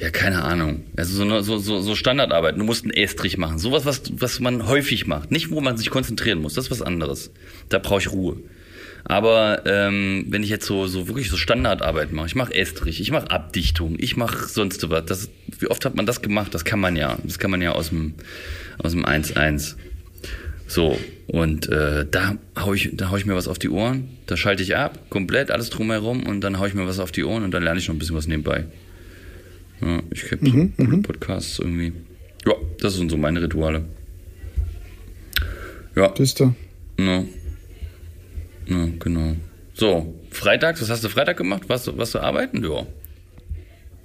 ja, 0.00 0.08
keine 0.08 0.42
Ahnung. 0.42 0.84
Also 0.96 1.12
so, 1.12 1.40
so, 1.42 1.58
so, 1.58 1.80
so 1.82 1.94
Standardarbeit. 1.94 2.56
Du 2.56 2.64
musst 2.64 2.84
einen 2.84 2.94
Estrich 2.94 3.36
machen. 3.36 3.58
Sowas, 3.58 3.84
was, 3.84 4.02
was 4.18 4.40
man 4.40 4.66
häufig 4.66 5.06
macht. 5.06 5.30
Nicht, 5.30 5.50
wo 5.50 5.60
man 5.60 5.76
sich 5.76 5.90
konzentrieren 5.90 6.40
muss. 6.40 6.54
Das 6.54 6.64
ist 6.64 6.70
was 6.70 6.80
anderes. 6.80 7.30
Da 7.68 7.78
brauche 7.78 8.00
ich 8.00 8.10
Ruhe. 8.10 8.38
Aber 9.04 9.62
ähm, 9.66 10.24
wenn 10.28 10.42
ich 10.42 10.48
jetzt 10.48 10.66
so, 10.66 10.86
so 10.86 11.06
wirklich 11.06 11.28
so 11.28 11.36
Standardarbeit 11.36 12.12
mache, 12.12 12.28
ich 12.28 12.34
mache 12.34 12.54
Estrich, 12.54 13.00
ich 13.00 13.10
mache 13.10 13.30
Abdichtung, 13.30 13.96
ich 13.98 14.16
mache 14.16 14.48
sonst 14.48 14.88
was. 14.88 15.04
Das, 15.04 15.28
wie 15.58 15.66
oft 15.66 15.84
hat 15.84 15.96
man 15.96 16.06
das 16.06 16.22
gemacht? 16.22 16.54
Das 16.54 16.64
kann 16.64 16.80
man 16.80 16.96
ja. 16.96 17.18
Das 17.22 17.38
kann 17.38 17.50
man 17.50 17.60
ja 17.60 17.72
aus 17.72 17.90
dem, 17.90 18.14
aus 18.78 18.92
dem 18.92 19.04
1-1. 19.04 19.76
So, 20.70 20.96
und 21.26 21.68
äh, 21.68 22.06
da 22.08 22.36
hau 22.56 22.74
ich, 22.74 22.90
da 22.92 23.10
hau 23.10 23.16
ich 23.16 23.26
mir 23.26 23.34
was 23.34 23.48
auf 23.48 23.58
die 23.58 23.70
Ohren, 23.70 24.08
da 24.26 24.36
schalte 24.36 24.62
ich 24.62 24.76
ab, 24.76 25.00
komplett 25.10 25.50
alles 25.50 25.68
drumherum 25.68 26.24
und 26.24 26.42
dann 26.42 26.60
hau 26.60 26.66
ich 26.66 26.74
mir 26.74 26.86
was 26.86 27.00
auf 27.00 27.10
die 27.10 27.24
Ohren 27.24 27.42
und 27.42 27.50
dann 27.50 27.64
lerne 27.64 27.80
ich 27.80 27.88
noch 27.88 27.96
ein 27.96 27.98
bisschen 27.98 28.14
was 28.14 28.28
nebenbei. 28.28 28.66
Ja, 29.80 29.98
ich 30.12 30.30
habe 30.30 30.46
so 30.46 30.68
coole 30.76 30.98
Podcasts 30.98 31.58
irgendwie. 31.58 31.92
Ja, 32.46 32.54
das 32.78 32.94
sind 32.94 33.10
so 33.10 33.16
meine 33.16 33.42
Rituale. 33.42 33.84
Ja, 35.96 36.06
du? 36.06 36.54
ja. 37.00 37.24
Ja, 38.68 38.88
genau. 39.00 39.34
So, 39.74 40.14
freitags, 40.30 40.80
was 40.80 40.88
hast 40.88 41.02
du 41.02 41.08
Freitag 41.08 41.36
gemacht? 41.36 41.68
Warst 41.68 41.88
du, 41.88 41.98
warst 41.98 42.14
du 42.14 42.20
arbeiten? 42.20 42.62
Ja. 42.62 42.86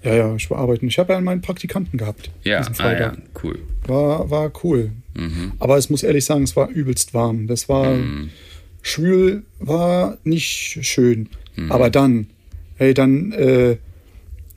Ja, 0.01 0.15
ja, 0.15 0.35
ich 0.35 0.49
war 0.49 0.57
arbeiten. 0.57 0.87
Ich 0.87 0.97
habe 0.97 1.13
ja 1.13 1.21
meinen 1.21 1.41
Praktikanten 1.41 1.99
gehabt. 1.99 2.31
Ja, 2.43 2.63
diesen 2.63 2.83
ah, 2.83 2.99
ja, 2.99 3.13
cool. 3.43 3.59
War, 3.85 4.31
war 4.31 4.51
cool. 4.63 4.89
Aber 5.59 5.77
es 5.77 5.89
muss 5.89 6.03
ehrlich 6.03 6.25
sagen, 6.25 6.43
es 6.43 6.55
war 6.55 6.69
übelst 6.69 7.13
warm. 7.13 7.47
Das 7.47 7.69
war 7.69 7.97
schwül, 8.81 9.43
war 9.59 10.17
nicht 10.23 10.79
schön. 10.81 11.29
Aber 11.69 11.89
dann, 11.89 12.27
hey, 12.77 12.93
dann 12.93 13.31
äh, 13.31 13.77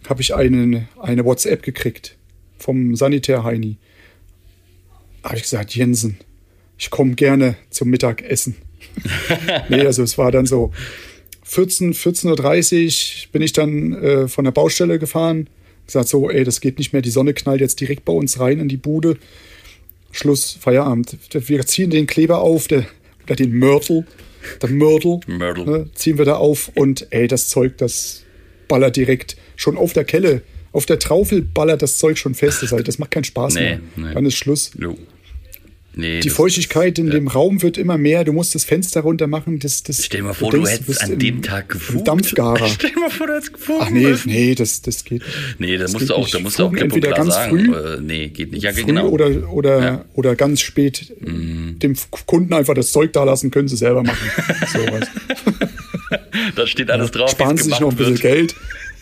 habe 0.09 0.21
ich 0.21 0.35
einen, 0.35 0.89
eine 1.01 1.25
WhatsApp 1.25 1.63
gekriegt 1.63 2.17
vom 2.59 2.97
Sanitär 2.97 3.45
Heini. 3.45 3.77
Habe 5.23 5.37
ich 5.37 5.43
gesagt, 5.43 5.75
Jensen, 5.75 6.19
ich 6.77 6.91
komme 6.91 7.15
gerne 7.15 7.57
zum 7.71 7.91
Mittagessen. 7.91 8.57
nee, 9.69 9.81
also 9.81 10.03
es 10.03 10.19
war 10.19 10.33
dann 10.33 10.47
so 10.47 10.73
14, 11.45 11.95
14.30 11.95 13.25
Uhr 13.27 13.33
bin 13.33 13.43
ich 13.43 13.53
dann 13.53 13.93
äh, 13.95 14.29
von 14.29 14.45
der 14.45 14.53
Baustelle 14.53 14.99
gefahren. 14.99 15.49
Gesagt 15.87 16.09
so, 16.09 16.31
ey, 16.31 16.45
das 16.45 16.61
geht 16.61 16.79
nicht 16.79 16.93
mehr, 16.93 17.03
die 17.03 17.11
Sonne 17.11 17.33
knallt 17.33 17.61
jetzt 17.61 17.81
direkt 17.81 18.05
bei 18.05 18.13
uns 18.13 18.39
rein 18.39 18.61
in 18.61 18.69
die 18.69 18.77
Bude. 18.77 19.17
Schluss, 20.11 20.57
Feierabend. 20.61 21.17
Wir 21.33 21.65
ziehen 21.67 21.91
den 21.91 22.07
Kleber 22.07 22.41
auf, 22.41 22.67
der, 22.69 22.85
oder 23.25 23.37
den 23.37 23.59
Mörtel, 23.59 24.07
der 24.63 24.71
Mörtel, 24.71 25.21
Mörtel. 25.27 25.65
Ne, 25.65 25.91
ziehen 25.95 26.19
wir 26.19 26.25
da 26.25 26.37
auf 26.37 26.71
und 26.75 27.07
ey, 27.11 27.29
das 27.29 27.49
Zeug, 27.49 27.77
das 27.79 28.25
ballert 28.69 28.97
direkt 28.97 29.37
schon 29.57 29.77
auf 29.77 29.93
der 29.93 30.05
Kelle. 30.05 30.43
Auf 30.73 30.87
der 30.87 30.99
Traufel 30.99 31.43
ballert 31.43 31.83
das 31.83 31.99
Zeug 31.99 32.19
schon 32.19 32.35
fest. 32.35 32.63
Das, 32.63 32.73
heißt, 32.73 32.87
das 32.87 32.99
macht 32.99 33.11
keinen 33.11 33.25
Spaß 33.25 33.55
Nee, 33.55 33.61
mehr. 33.61 33.81
nee. 33.97 34.15
Dann 34.15 34.27
ist 34.27 34.37
Schluss. 34.37 34.71
Jo. 34.79 34.97
Nee, 36.01 36.21
Die 36.21 36.31
Feuchtigkeit 36.31 36.97
in 37.01 37.11
dem 37.11 37.27
Raum 37.27 37.61
wird 37.61 37.77
immer 37.77 37.99
mehr. 37.99 38.23
Du 38.23 38.33
musst 38.33 38.55
das 38.55 38.63
Fenster 38.65 39.01
runter 39.01 39.27
machen. 39.27 39.59
Das, 39.59 39.83
das, 39.83 40.05
Stell 40.05 40.21
dir 40.21 40.27
mal 40.29 40.33
vor, 40.33 40.53
du, 40.53 40.59
denkst, 40.59 40.71
hättest 40.71 40.87
bist 40.87 41.03
an 41.03 41.19
dem 41.19 41.43
Tag 41.43 41.69
gefugt. 41.71 42.07
Dampfgarer. 42.07 42.69
Stell 42.73 42.91
dir 42.91 43.01
mal 43.01 43.11
vor, 43.11 43.27
du 43.27 43.33
hättest 43.35 43.53
gefugt. 43.55 43.81
Ach 43.83 43.91
nee, 43.91 44.15
nee, 44.27 44.55
das, 44.55 44.81
das 44.81 45.03
geht. 45.05 45.23
Nee, 45.59 45.77
da 45.77 45.89
musst 45.89 46.09
du 46.09 46.15
auch, 46.15 46.29
da 46.31 46.39
musst 46.39 46.57
du 46.61 46.67
auch 46.67 46.73
klipp 46.73 46.93
und 46.93 47.01
klar 47.01 47.15
ganz 47.15 47.35
sagen. 47.35 47.51
früh- 47.51 47.75
äh, 47.75 48.01
nee, 48.01 48.29
geht 48.29 48.53
nicht. 48.53 48.63
Ja, 48.63 48.73
Früh 48.73 48.85
genau. 48.85 49.09
oder, 49.09 49.53
oder, 49.53 49.83
Ja. 49.83 49.93
Mhm. 49.93 50.01
oder 50.15 50.37
ganz 50.37 50.61
spät 50.61 51.13
dem 51.21 51.97
Kunden 52.27 52.55
einfach 52.55 52.75
das 52.75 52.93
Zeug 52.93 53.13
da 53.13 53.25
lassen, 53.25 53.51
können 53.51 53.67
sie 53.67 53.77
selber 53.77 54.05
machen. 54.05 54.31
Sowas. 54.73 55.09
da 56.55 56.67
steht 56.69 56.93
alles 56.93 57.11
drauf. 57.11 57.31
Sparen 57.31 57.57
sie 57.57 57.65
sich 57.65 57.81
noch 57.81 57.91
ein 57.91 57.97
bisschen 57.97 58.13
wird. 58.15 58.23
Geld. 58.23 58.55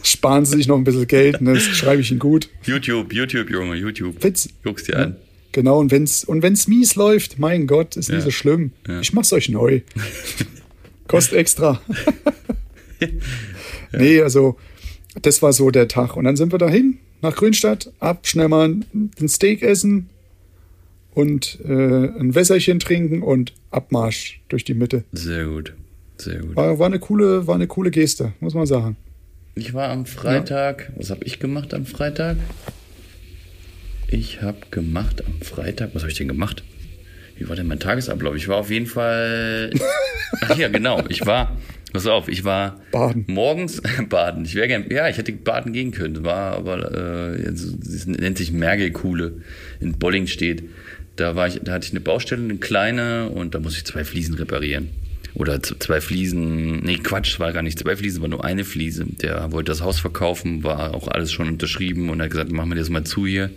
Sparen 0.03 0.47
sie 0.47 0.57
sich 0.57 0.67
noch 0.67 0.77
ein 0.79 0.85
bisschen 0.85 1.07
Geld. 1.07 1.43
Ne, 1.43 1.53
das 1.55 1.65
schreibe 1.65 2.01
ich 2.01 2.11
ihnen 2.11 2.21
gut. 2.21 2.49
YouTube, 2.65 3.13
YouTube, 3.13 3.51
Junge, 3.51 3.75
YouTube. 3.75 4.23
Witz. 4.25 4.49
Guck's 4.65 4.85
dir 4.85 4.97
an. 4.99 5.17
Genau, 5.53 5.79
und 5.81 5.91
wenn's, 5.91 6.25
und 6.25 6.43
wenn's 6.43 6.69
mies 6.69 6.97
läuft, 6.97 7.39
mein 7.39 7.67
Gott, 7.67 7.97
ist 7.97 8.09
Ja. 8.09 8.17
nicht 8.17 8.25
so 8.25 8.31
schlimm. 8.31 8.73
Ja. 8.87 9.01
Ich 9.01 9.13
mach's 9.13 9.33
euch 9.33 9.49
neu. 9.49 9.81
Kostet 11.09 11.39
extra. 11.39 11.81
Nee, 13.93 14.21
also, 14.21 14.57
das 15.23 15.43
war 15.43 15.53
so 15.53 15.71
der 15.71 15.89
Tag. 15.89 16.17
Und 16.17 16.25
dann 16.25 16.37
sind 16.37 16.53
wir 16.53 16.59
dahin, 16.59 16.99
nach 17.23 17.35
Grünstadt, 17.37 17.93
ab, 18.01 18.27
schnell 18.27 18.49
mal 18.49 18.69
ein 18.95 19.29
Steak 19.29 19.63
essen 19.63 20.09
und 21.15 21.59
äh, 21.65 21.69
ein 21.73 22.35
Wässerchen 22.35 22.79
trinken 22.79 23.23
und 23.23 23.53
Abmarsch 23.71 24.41
durch 24.49 24.65
die 24.65 24.75
Mitte. 24.75 25.05
Sehr 25.13 25.47
gut. 25.47 25.75
Sehr 26.19 26.41
gut. 26.41 26.57
War, 26.57 26.79
war, 26.79 26.87
eine, 26.87 26.99
coole, 26.99 27.47
war 27.47 27.55
eine 27.55 27.67
coole 27.67 27.91
Geste, 27.91 28.33
muss 28.41 28.55
man 28.55 28.67
sagen. 28.67 28.97
Ich 29.55 29.73
war 29.73 29.89
am 29.91 30.05
Freitag. 30.07 30.93
Was 30.97 31.11
habe 31.11 31.25
ich 31.25 31.39
gemacht 31.39 31.73
am 31.75 31.87
Freitag? 31.87 32.37
Ich 34.09 34.42
habe 34.42 34.59
gemacht 34.71 35.25
am 35.27 35.40
Freitag. 35.42 35.90
Was 35.95 36.03
habe 36.03 36.12
ich 36.12 36.19
denn 36.19 36.29
gemacht? 36.29 36.62
Wie 37.38 37.49
war 37.49 37.57
denn 37.57 37.66
mein 37.66 37.81
Tagesablauf? 37.81 38.35
Ich 38.37 38.49
war 38.49 38.57
auf 38.57 38.71
jeden 38.71 38.87
Fall. 38.87 39.71
Ach 40.42 40.57
ja, 40.57 40.69
genau. 40.69 41.05
Ich 41.09 41.27
war. 41.27 41.57
Pass 41.92 42.07
auf, 42.07 42.29
ich 42.29 42.45
war 42.45 42.81
Baden. 42.92 43.25
morgens 43.29 43.81
baden. 44.09 44.45
Ich 44.45 44.55
wäre 44.55 44.69
gern, 44.69 44.85
ja, 44.90 45.09
ich 45.09 45.16
hätte 45.16 45.33
baden 45.33 45.73
gehen 45.73 45.92
können. 45.92 46.25
War 46.25 46.57
aber, 46.57 46.92
äh, 46.92 47.42
es 47.42 48.07
nennt 48.07 48.37
sich 48.37 48.53
Mergelkuhle 48.53 49.40
in 49.81 49.99
Bolling 49.99 50.27
steht. 50.27 50.64
Da 51.16 51.37
war 51.37 51.49
ich, 51.49 51.61
da 51.62 51.73
hatte 51.73 51.87
ich 51.87 51.92
eine 51.92 52.01
Baustelle, 52.01 52.42
eine 52.42 52.57
kleine, 52.57 53.31
und 53.31 53.55
da 53.55 53.61
musste 53.61 53.79
ich 53.79 53.87
zwei 53.87 54.05
Fliesen 54.05 54.35
reparieren. 54.35 54.90
Oder 55.33 55.62
zwei 55.62 56.01
Fliesen, 56.01 56.81
nee, 56.81 56.99
Quatsch, 56.99 57.38
war 57.40 57.53
gar 57.53 57.62
nicht 57.62 57.79
zwei 57.79 57.97
Fliesen, 57.97 58.21
war 58.21 58.29
nur 58.29 58.45
eine 58.45 58.64
Fliese. 58.64 59.07
Der 59.07 59.53
wollte 59.53 59.71
das 59.71 59.81
Haus 59.83 59.99
verkaufen, 59.99 60.64
war 60.64 60.95
auch 60.95 61.09
alles 61.09 61.33
schon 61.33 61.49
unterschrieben 61.49 62.11
und 62.11 62.21
hat 62.21 62.31
gesagt, 62.31 62.53
machen 62.53 62.71
wir 62.71 62.77
das 62.77 62.90
mal 62.90 63.05
zu 63.05 63.27
hier. 63.27 63.51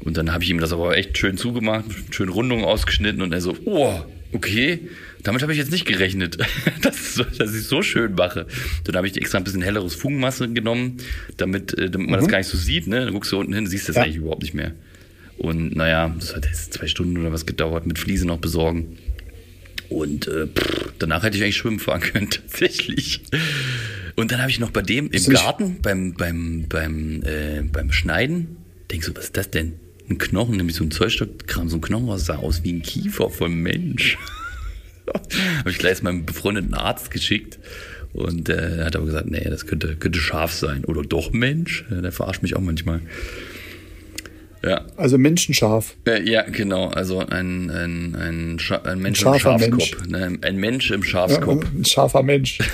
Und 0.00 0.16
dann 0.16 0.32
habe 0.32 0.44
ich 0.44 0.50
ihm 0.50 0.58
das 0.60 0.72
aber 0.72 0.96
echt 0.96 1.16
schön 1.18 1.36
zugemacht, 1.36 1.84
schön 2.10 2.28
Rundung 2.28 2.64
ausgeschnitten 2.64 3.22
und 3.22 3.32
er 3.32 3.40
so, 3.40 3.56
oh, 3.64 4.00
okay, 4.32 4.80
damit 5.22 5.40
habe 5.42 5.52
ich 5.52 5.58
jetzt 5.58 5.70
nicht 5.72 5.86
gerechnet, 5.86 6.36
dass, 6.82 7.20
dass 7.38 7.54
ich 7.54 7.62
so 7.64 7.80
schön 7.82 8.14
mache. 8.14 8.46
Dann 8.84 8.96
habe 8.96 9.06
ich 9.06 9.16
extra 9.16 9.38
ein 9.38 9.44
bisschen 9.44 9.62
helleres 9.62 9.94
Fugenmasse 9.94 10.48
genommen, 10.52 10.98
damit, 11.38 11.72
äh, 11.78 11.88
damit 11.90 12.10
man 12.10 12.20
das 12.20 12.28
gar 12.28 12.38
nicht 12.38 12.48
so 12.48 12.58
sieht. 12.58 12.86
Ne? 12.86 13.04
Dann 13.04 13.14
guckst 13.14 13.32
du 13.32 13.38
unten 13.38 13.54
hin, 13.54 13.66
siehst 13.66 13.88
das 13.88 13.96
Ja. 13.96 14.02
eigentlich 14.02 14.16
überhaupt 14.16 14.42
nicht 14.42 14.54
mehr. 14.54 14.72
Und 15.38 15.74
naja, 15.74 16.14
das 16.18 16.36
hat 16.36 16.44
jetzt 16.46 16.74
zwei 16.74 16.86
Stunden 16.86 17.16
oder 17.18 17.32
was 17.32 17.46
gedauert, 17.46 17.86
mit 17.86 17.98
Fliese 17.98 18.26
noch 18.26 18.38
besorgen. 18.38 18.98
Und 19.88 20.28
äh, 20.28 20.46
pff, 20.46 20.92
danach 20.98 21.22
hätte 21.22 21.36
ich 21.38 21.42
eigentlich 21.42 21.56
schwimmen 21.56 21.78
fahren 21.78 22.00
können, 22.00 22.30
tatsächlich. 22.30 23.20
Und 24.16 24.30
dann 24.30 24.40
habe 24.40 24.50
ich 24.50 24.60
noch 24.60 24.70
bei 24.70 24.82
dem 24.82 25.10
im 25.10 25.24
Garten 25.32 25.78
beim, 25.82 26.14
beim, 26.14 26.66
beim, 26.68 27.22
äh, 27.24 27.62
beim 27.62 27.90
Schneiden, 27.92 28.56
denk 28.90 29.04
so, 29.04 29.14
was 29.16 29.24
ist 29.24 29.36
das 29.36 29.50
denn? 29.50 29.72
Ein 30.08 30.18
Knochen, 30.18 30.56
nämlich 30.56 30.76
so 30.76 30.84
ein 30.84 30.90
Zollstock, 30.90 31.46
kram 31.46 31.68
so 31.68 31.76
ein 31.76 31.80
Knochen 31.80 32.08
raus, 32.08 32.26
sah 32.26 32.36
aus 32.36 32.62
wie 32.62 32.72
ein 32.72 32.82
Kiefer 32.82 33.30
vom 33.30 33.54
Mensch. 33.62 34.18
habe 35.58 35.70
ich 35.70 35.78
gleich 35.78 36.02
meinem 36.02 36.24
befreundeten 36.26 36.74
Arzt 36.74 37.10
geschickt. 37.10 37.58
Und 38.12 38.48
äh, 38.48 38.76
er 38.78 38.84
hat 38.86 38.96
aber 38.96 39.06
gesagt, 39.06 39.28
nee, 39.30 39.42
das 39.44 39.66
könnte, 39.66 39.96
könnte 39.96 40.18
scharf 40.20 40.52
sein. 40.52 40.84
Oder 40.84 41.02
doch 41.02 41.32
Mensch. 41.32 41.84
Ja, 41.90 42.00
Der 42.00 42.12
verarscht 42.12 42.42
mich 42.42 42.54
auch 42.54 42.60
manchmal. 42.60 43.00
Ja, 44.62 44.86
Also 44.96 45.18
menschenscharf. 45.18 45.94
äh, 46.06 46.22
ja, 46.22 46.42
genau. 46.42 46.88
Also 46.88 47.18
ein, 47.18 47.70
ein, 47.70 48.14
ein, 48.14 48.58
Scha 48.58 48.76
ein 48.82 49.00
Mensch 49.00 49.20
im 49.20 49.24
scharfer 49.38 49.58
Schafskopf. 49.58 50.06
Ne? 50.06 50.38
Ein 50.42 50.56
Mensch 50.56 50.90
im 50.90 51.00
Ja, 51.02 51.06
Schafskopf. 51.06 51.66
ein 51.74 51.84
scharfer 51.84 52.22
Mensch. 52.22 52.58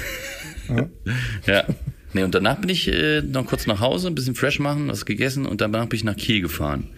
Ja. 1.48 1.64
Nee, 2.12 2.24
und 2.24 2.34
danach 2.34 2.56
bin 2.56 2.70
ich 2.70 2.88
äh, 2.88 3.22
noch 3.22 3.46
kurz 3.46 3.66
nach 3.66 3.80
Hause, 3.80 4.08
ein 4.08 4.14
bisschen 4.14 4.34
fresh 4.34 4.58
machen, 4.58 4.88
was 4.88 5.06
gegessen 5.06 5.46
und 5.46 5.60
danach 5.60 5.86
bin 5.86 5.96
ich 5.96 6.04
nach 6.04 6.16
Kiel 6.16 6.40
gefahren. 6.40 6.88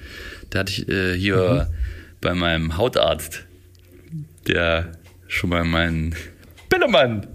Da 0.51 0.61
hatte 0.61 0.73
ich 0.73 0.89
äh, 0.89 1.15
hier 1.15 1.71
bei 2.21 2.35
meinem 2.35 2.77
Hautarzt, 2.77 3.45
der 4.47 4.93
schon 5.29 5.51
mal 5.51 5.65
meinen 5.65 6.15
Billermann 6.69 7.27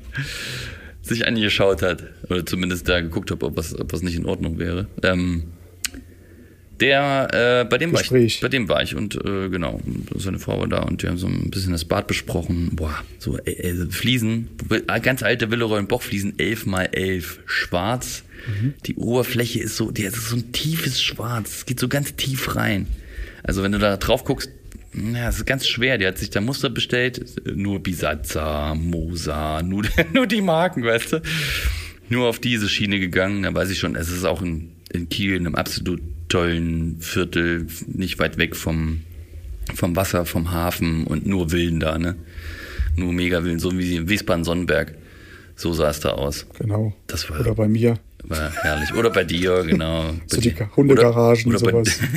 sich 1.02 1.28
angeschaut 1.28 1.82
hat. 1.82 2.04
Oder 2.30 2.46
zumindest 2.46 2.90
da 2.90 3.02
geguckt 3.02 3.32
hat, 3.32 3.44
ob 3.44 3.58
was, 3.58 3.78
ob 3.80 3.94
was 3.94 4.02
nicht 4.02 4.16
in 4.16 4.26
Ordnung 4.26 4.58
wäre. 4.60 4.88
Ähm, 5.04 5.44
der, 6.80 7.64
äh, 7.64 7.70
bei 7.70 7.78
dem 7.78 7.92
war 7.92 8.02
ich, 8.02 8.10
Gespräch. 8.10 8.40
bei 8.42 8.50
dem 8.50 8.70
war 8.70 8.82
ich 8.84 8.96
und 8.96 9.16
äh, 9.16 9.50
genau, 9.50 9.80
seine 10.16 10.40
Frau 10.40 10.60
war 10.60 10.68
da 10.68 10.84
und 10.84 11.02
wir 11.04 11.10
haben 11.10 11.18
so 11.18 11.28
ein 11.28 11.50
bisschen 11.50 11.72
das 11.72 11.86
Bad 11.86 12.08
besprochen. 12.08 12.72
Boah, 12.74 13.04
so 13.20 13.38
äh, 13.38 13.52
äh, 13.52 13.90
Fliesen, 13.90 14.50
ganz 15.02 15.24
alte 15.24 15.52
Willerollen 15.52 15.88
Bockfliesen, 15.88 16.38
11 16.38 16.66
mal 16.66 16.90
11, 16.92 17.40
schwarz. 17.46 18.24
Die 18.86 18.96
Oberfläche 18.96 19.60
ist 19.60 19.76
so, 19.76 19.92
die 19.92 20.04
ist 20.04 20.30
so 20.30 20.38
ein 20.38 20.54
tiefes 20.54 21.02
Schwarz, 21.02 21.58
es 21.58 21.66
geht 21.66 21.80
so 21.80 21.90
ganz 21.90 22.16
tief 22.16 22.56
rein. 22.56 22.88
Also 23.44 23.62
wenn 23.64 23.72
du 23.74 23.80
da 23.80 23.98
drauf 23.98 24.24
guckst, 24.24 24.50
ja, 24.94 25.30
es 25.30 25.38
ist 25.38 25.46
ganz 25.46 25.68
schwer. 25.68 25.98
Die 25.98 26.08
hat 26.08 26.18
sich 26.18 26.30
da 26.30 26.42
Muster 26.42 26.70
bestellt, 26.70 27.42
nur 27.56 27.80
Bisazza, 27.82 28.74
Mosa, 28.76 29.62
nur, 29.64 29.84
nur 30.14 30.28
die 30.28 30.42
Marken, 30.42 30.84
weißt 30.84 31.14
du. 31.14 31.22
Nur 32.10 32.28
auf 32.28 32.40
diese 32.40 32.70
Schiene 32.70 33.00
gegangen, 33.00 33.44
da 33.44 33.54
weiß 33.54 33.70
ich 33.70 33.80
schon, 33.80 33.96
es 33.96 34.10
ist 34.10 34.24
auch 34.24 34.42
in, 34.42 34.72
in 34.94 35.10
Kiel, 35.10 35.36
in 35.36 35.46
einem 35.46 35.56
absolut 35.56 36.02
tollen 36.30 36.98
Viertel, 37.00 37.68
nicht 37.88 38.20
weit 38.20 38.38
weg 38.38 38.56
vom, 38.56 39.02
vom 39.74 39.96
Wasser, 39.96 40.26
vom 40.26 40.52
Hafen 40.52 41.06
und 41.06 41.26
nur 41.26 41.50
Villen 41.50 41.80
da, 41.80 41.98
ne? 41.98 42.16
Nur 42.96 43.14
mega 43.14 43.42
Villen, 43.42 43.60
so 43.60 43.78
wie 43.78 43.96
in 43.96 44.10
Wiesbaden-Sonnenberg. 44.10 44.96
So 45.56 45.74
sah 45.74 45.90
es 45.90 46.00
da 46.00 46.10
aus. 46.10 46.46
Genau. 46.60 46.94
Das 47.08 47.30
war- 47.30 47.40
Oder 47.40 47.56
bei 47.56 47.68
mir. 47.68 47.98
War 48.24 48.52
herrlich. 48.64 48.94
Oder 48.94 49.10
bei 49.10 49.24
dir, 49.24 49.64
genau. 49.64 50.14
So 50.28 50.40
die. 50.42 50.54
Hundegaragen, 50.76 51.56
oder, 51.56 51.62
oder 51.74 51.86
sowas. 51.86 52.00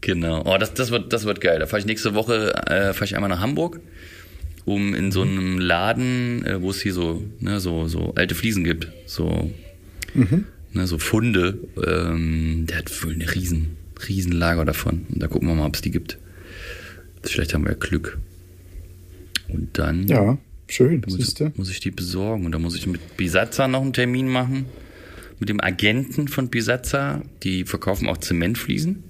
Genau. 0.00 0.42
Oh, 0.44 0.56
das, 0.58 0.72
das, 0.74 0.90
wird, 0.92 1.12
das 1.12 1.24
wird 1.24 1.40
geil. 1.40 1.58
Da 1.58 1.66
fahre 1.66 1.80
ich 1.80 1.86
nächste 1.86 2.14
Woche 2.14 2.54
äh, 2.68 2.92
fahre 2.92 3.06
ich 3.06 3.16
einmal 3.16 3.28
nach 3.28 3.40
Hamburg, 3.40 3.80
um 4.64 4.94
in 4.94 5.10
so 5.10 5.22
einem 5.22 5.58
Laden, 5.58 6.46
äh, 6.46 6.62
wo 6.62 6.70
es 6.70 6.80
hier 6.80 6.92
so, 6.92 7.24
ne, 7.40 7.58
so, 7.58 7.88
so 7.88 8.12
alte 8.14 8.36
Fliesen 8.36 8.62
gibt, 8.62 8.88
so, 9.06 9.50
ne, 10.76 10.86
so 10.86 10.98
Funde. 10.98 11.58
Ähm, 11.84 12.66
der 12.68 12.78
hat 12.78 13.04
wohl 13.04 13.14
eine 13.14 13.34
riesen, 13.34 13.76
riesen 14.08 14.32
Lager 14.32 14.64
davon. 14.64 15.06
Und 15.08 15.22
da 15.22 15.28
gucken 15.28 15.48
wir 15.48 15.54
mal, 15.54 15.66
ob 15.66 15.74
es 15.74 15.82
die 15.82 15.90
gibt. 15.90 16.18
Vielleicht 17.22 17.54
haben 17.54 17.64
wir 17.64 17.72
ja 17.72 17.78
Glück. 17.78 18.18
Und 19.48 19.78
dann 19.78 20.06
Ja, 20.06 20.38
schön, 20.68 21.02
muss, 21.06 21.34
muss 21.56 21.70
ich 21.70 21.80
die 21.80 21.90
besorgen. 21.90 22.46
Und 22.46 22.52
da 22.52 22.58
muss 22.58 22.76
ich 22.76 22.86
mit 22.86 23.16
Bisazza 23.16 23.68
noch 23.68 23.82
einen 23.82 23.92
Termin 23.92 24.28
machen. 24.28 24.66
Mit 25.38 25.48
dem 25.48 25.60
Agenten 25.60 26.28
von 26.28 26.48
Bisazza. 26.48 27.22
Die 27.42 27.64
verkaufen 27.64 28.08
auch 28.08 28.18
Zementfliesen. 28.18 29.04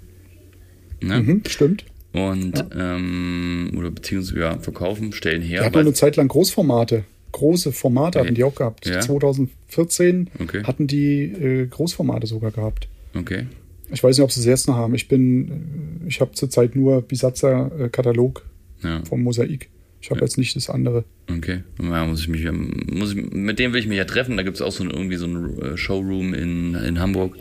Ne? 1.00 1.22
Mhm, 1.22 1.42
stimmt. 1.46 1.84
Und, 2.12 2.64
ähm, 2.74 3.72
oder 3.76 3.90
beziehungsweise, 3.90 4.40
ja, 4.40 4.58
verkaufen, 4.58 5.12
stellen 5.12 5.42
her. 5.42 5.60
Er 5.60 5.66
hat 5.66 5.76
eine 5.76 5.92
Zeit 5.92 6.16
lang 6.16 6.28
Großformate. 6.28 7.04
Große 7.36 7.72
Formate 7.72 8.18
hatten 8.20 8.34
die 8.34 8.44
auch 8.44 8.54
gehabt. 8.54 8.86
Ja? 8.86 9.00
2014 9.00 10.30
Okay. 10.40 10.62
hatten 10.64 10.86
die 10.86 11.22
äh, 11.24 11.66
Großformate 11.66 12.26
sogar 12.26 12.50
gehabt. 12.50 12.88
Okay. 13.14 13.46
Ich 13.92 14.02
weiß 14.02 14.16
nicht, 14.16 14.24
ob 14.24 14.32
sie 14.32 14.40
es 14.40 14.46
jetzt 14.46 14.66
noch 14.68 14.76
haben. 14.76 14.94
Ich 14.94 15.06
bin, 15.08 16.00
äh, 16.04 16.08
ich 16.08 16.20
habe 16.20 16.32
zurzeit 16.32 16.74
nur 16.74 17.02
Bisatzer-Katalog 17.02 18.44
Ja. 18.82 19.02
vom 19.04 19.22
Mosaik. 19.22 19.68
Ich 20.00 20.10
habe 20.10 20.20
jetzt 20.20 20.38
nicht 20.38 20.54
das 20.56 20.70
andere. 20.70 21.04
Okay. 21.30 21.62
Ja, 21.82 22.04
muss 22.06 22.20
ich 22.20 22.28
mich, 22.28 22.44
muss 22.52 23.12
ich, 23.14 23.30
mit 23.32 23.58
dem 23.58 23.72
will 23.72 23.80
ich 23.80 23.86
mich 23.88 23.98
ja 23.98 24.04
treffen. 24.04 24.36
Da 24.36 24.42
gibt 24.44 24.56
es 24.56 24.62
auch 24.62 24.70
so 24.72 24.84
ein, 24.84 24.90
irgendwie 24.90 25.16
so 25.16 25.26
ein 25.26 25.58
äh, 25.60 25.76
Showroom 25.76 26.32
in, 26.34 26.74
in 26.74 27.00
Hamburg. 27.00 27.36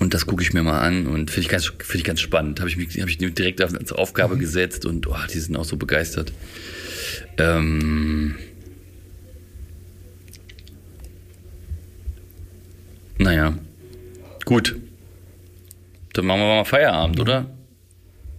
Und 0.00 0.14
das 0.14 0.26
gucke 0.26 0.42
ich 0.42 0.52
mir 0.52 0.62
mal 0.62 0.80
an 0.80 1.06
und 1.06 1.30
finde 1.30 1.42
ich 1.46 1.48
ganz, 1.48 1.66
finde 1.66 1.98
ich 1.98 2.04
ganz 2.04 2.20
spannend. 2.20 2.60
Habe 2.60 2.68
ich 2.70 2.76
mich, 2.76 3.00
habe 3.00 3.10
ich 3.10 3.18
direkt 3.18 3.62
auf- 3.62 3.74
als 3.74 3.92
Aufgabe 3.92 4.36
gesetzt 4.38 4.86
und 4.86 5.06
oh, 5.08 5.14
die 5.32 5.38
sind 5.38 5.56
auch 5.56 5.64
so 5.64 5.76
begeistert. 5.76 6.32
Ähm, 7.38 8.34
naja, 13.18 13.58
gut. 14.44 14.76
Dann 16.14 16.26
machen 16.26 16.40
wir 16.40 16.46
mal 16.46 16.64
Feierabend, 16.64 17.20
oder? 17.20 17.46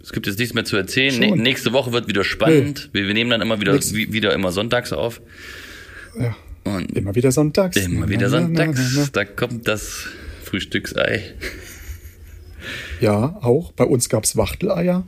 Es 0.01 0.11
gibt 0.11 0.27
jetzt 0.27 0.39
nichts 0.39 0.53
mehr 0.53 0.65
zu 0.65 0.75
erzählen. 0.75 1.13
Nä- 1.21 1.35
nächste 1.35 1.71
Woche 1.73 1.91
wird 1.91 2.07
wieder 2.07 2.23
spannend. 2.23 2.89
Wir, 2.93 3.07
wir 3.07 3.13
nehmen 3.13 3.29
dann 3.29 3.41
immer 3.41 3.59
wieder, 3.61 3.73
wieder 3.73 4.33
immer 4.33 4.51
sonntags 4.51 4.91
auf. 4.93 5.21
Ja. 6.19 6.35
Und 6.65 6.91
Immer 6.95 7.15
wieder 7.15 7.31
sonntags. 7.31 7.77
immer 7.77 8.09
wieder 8.09 8.29
Na, 8.29 8.41
na, 8.41 8.47
na, 8.47 8.65
na, 8.65 8.73
sonntags. 8.73 9.11
Da 9.11 9.25
kommt 9.25 9.67
das 9.67 10.07
Frühstücksei. 10.43 11.33
Ja, 12.99 13.37
auch. 13.41 13.71
Bei 13.71 13.85
uns 13.85 14.09
gab 14.09 14.23
es 14.25 14.35
Wachteleier. 14.35 15.05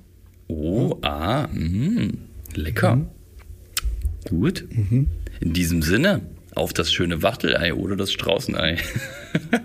Oh, 0.48 0.98
ah, 1.02 1.48
mh, 1.52 2.10
lecker. 2.56 3.06
Gut. 4.30 4.66
In 5.40 5.54
diesem 5.54 5.82
Sinne, 5.82 6.22
auf 6.56 6.74
das 6.74 6.92
schöne 6.92 7.24
Wachtelei 7.24 7.74
oder 7.74 7.96
das 7.96 8.12
Straußenei. 8.12 8.78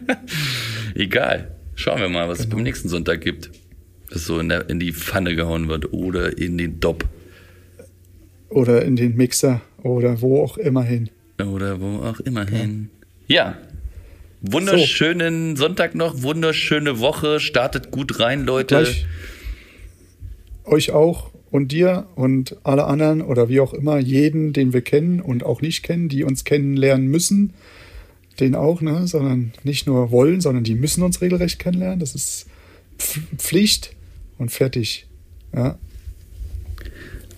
Egal. 0.95 1.53
Schauen 1.75 2.01
wir 2.01 2.09
mal, 2.09 2.29
was 2.29 2.41
es 2.41 2.49
beim 2.49 2.63
nächsten 2.63 2.89
Sonntag 2.89 3.21
gibt. 3.21 3.51
Das 4.11 4.25
so 4.25 4.39
in, 4.39 4.49
der, 4.49 4.71
in 4.71 4.81
die 4.81 4.93
Pfanne 4.93 5.35
gehauen 5.35 5.69
wird 5.69 5.93
oder 5.93 6.39
in 6.39 6.57
den 6.57 6.81
Dopp 6.81 7.05
Oder 8.49 8.83
in 8.85 8.97
den 8.97 9.17
Mixer 9.17 9.61
oder 9.83 10.21
wo 10.23 10.43
auch 10.43 10.57
immer 10.59 10.85
hin. 10.85 11.11
oder 11.39 11.81
wo 11.81 12.03
auch 12.05 12.21
immer 12.21 12.47
hin. 12.47 12.89
Ja. 13.27 13.59
Wunderschönen 14.41 15.57
Sonntag 15.57 15.95
noch, 15.95 16.23
wunderschöne 16.23 17.01
Woche. 17.01 17.41
Startet 17.41 17.91
gut 17.91 18.21
rein, 18.21 18.45
Leute. 18.45 18.77
Gleich 18.77 19.07
euch 20.65 20.91
auch 20.93 21.31
und 21.51 21.73
dir 21.73 22.07
und 22.17 22.57
alle 22.65 22.85
anderen 22.85 23.23
oder 23.23 23.49
wie 23.49 23.61
auch 23.61 23.73
immer, 23.73 23.99
jeden, 23.99 24.53
den 24.53 24.73
wir 24.73 24.83
kennen 24.83 25.21
und 25.21 25.45
auch 25.45 25.61
nicht 25.63 25.83
kennen, 25.83 26.09
die 26.09 26.25
uns 26.25 26.45
kennenlernen 26.45 27.07
müssen, 27.09 27.55
den 28.41 28.55
auch, 28.55 28.81
ne? 28.83 29.07
sondern 29.07 29.53
nicht 29.65 29.87
nur 29.87 30.11
wollen, 30.11 30.41
sondern 30.41 30.65
die 30.65 30.75
müssen 30.75 31.03
uns 31.03 31.21
regelrecht 31.21 31.59
kennenlernen. 31.59 32.01
Das 32.01 32.15
ist 32.15 32.47
Pf- 32.99 33.21
Pflicht 33.39 33.95
und 34.39 34.51
fertig. 34.51 35.07
Ja. 35.55 35.79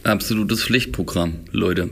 Absolutes 0.04 0.62
Pflichtprogramm, 0.64 1.34
Leute. 1.52 1.90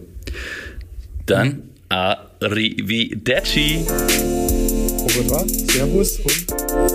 Dann 1.27 1.63
Arrivederci. 1.89 3.85
Au 3.89 5.07
revoir, 5.07 5.47
Servus 5.49 6.19
und 6.21 6.49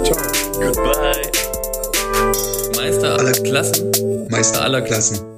ciao. 0.05 0.17
Goodbye. 0.53 0.90
Meister 2.91 3.17
aller 3.17 3.31
Klassen. 3.31 3.91
Meister 4.27 4.61
aller 4.63 4.81
Klassen. 4.81 5.30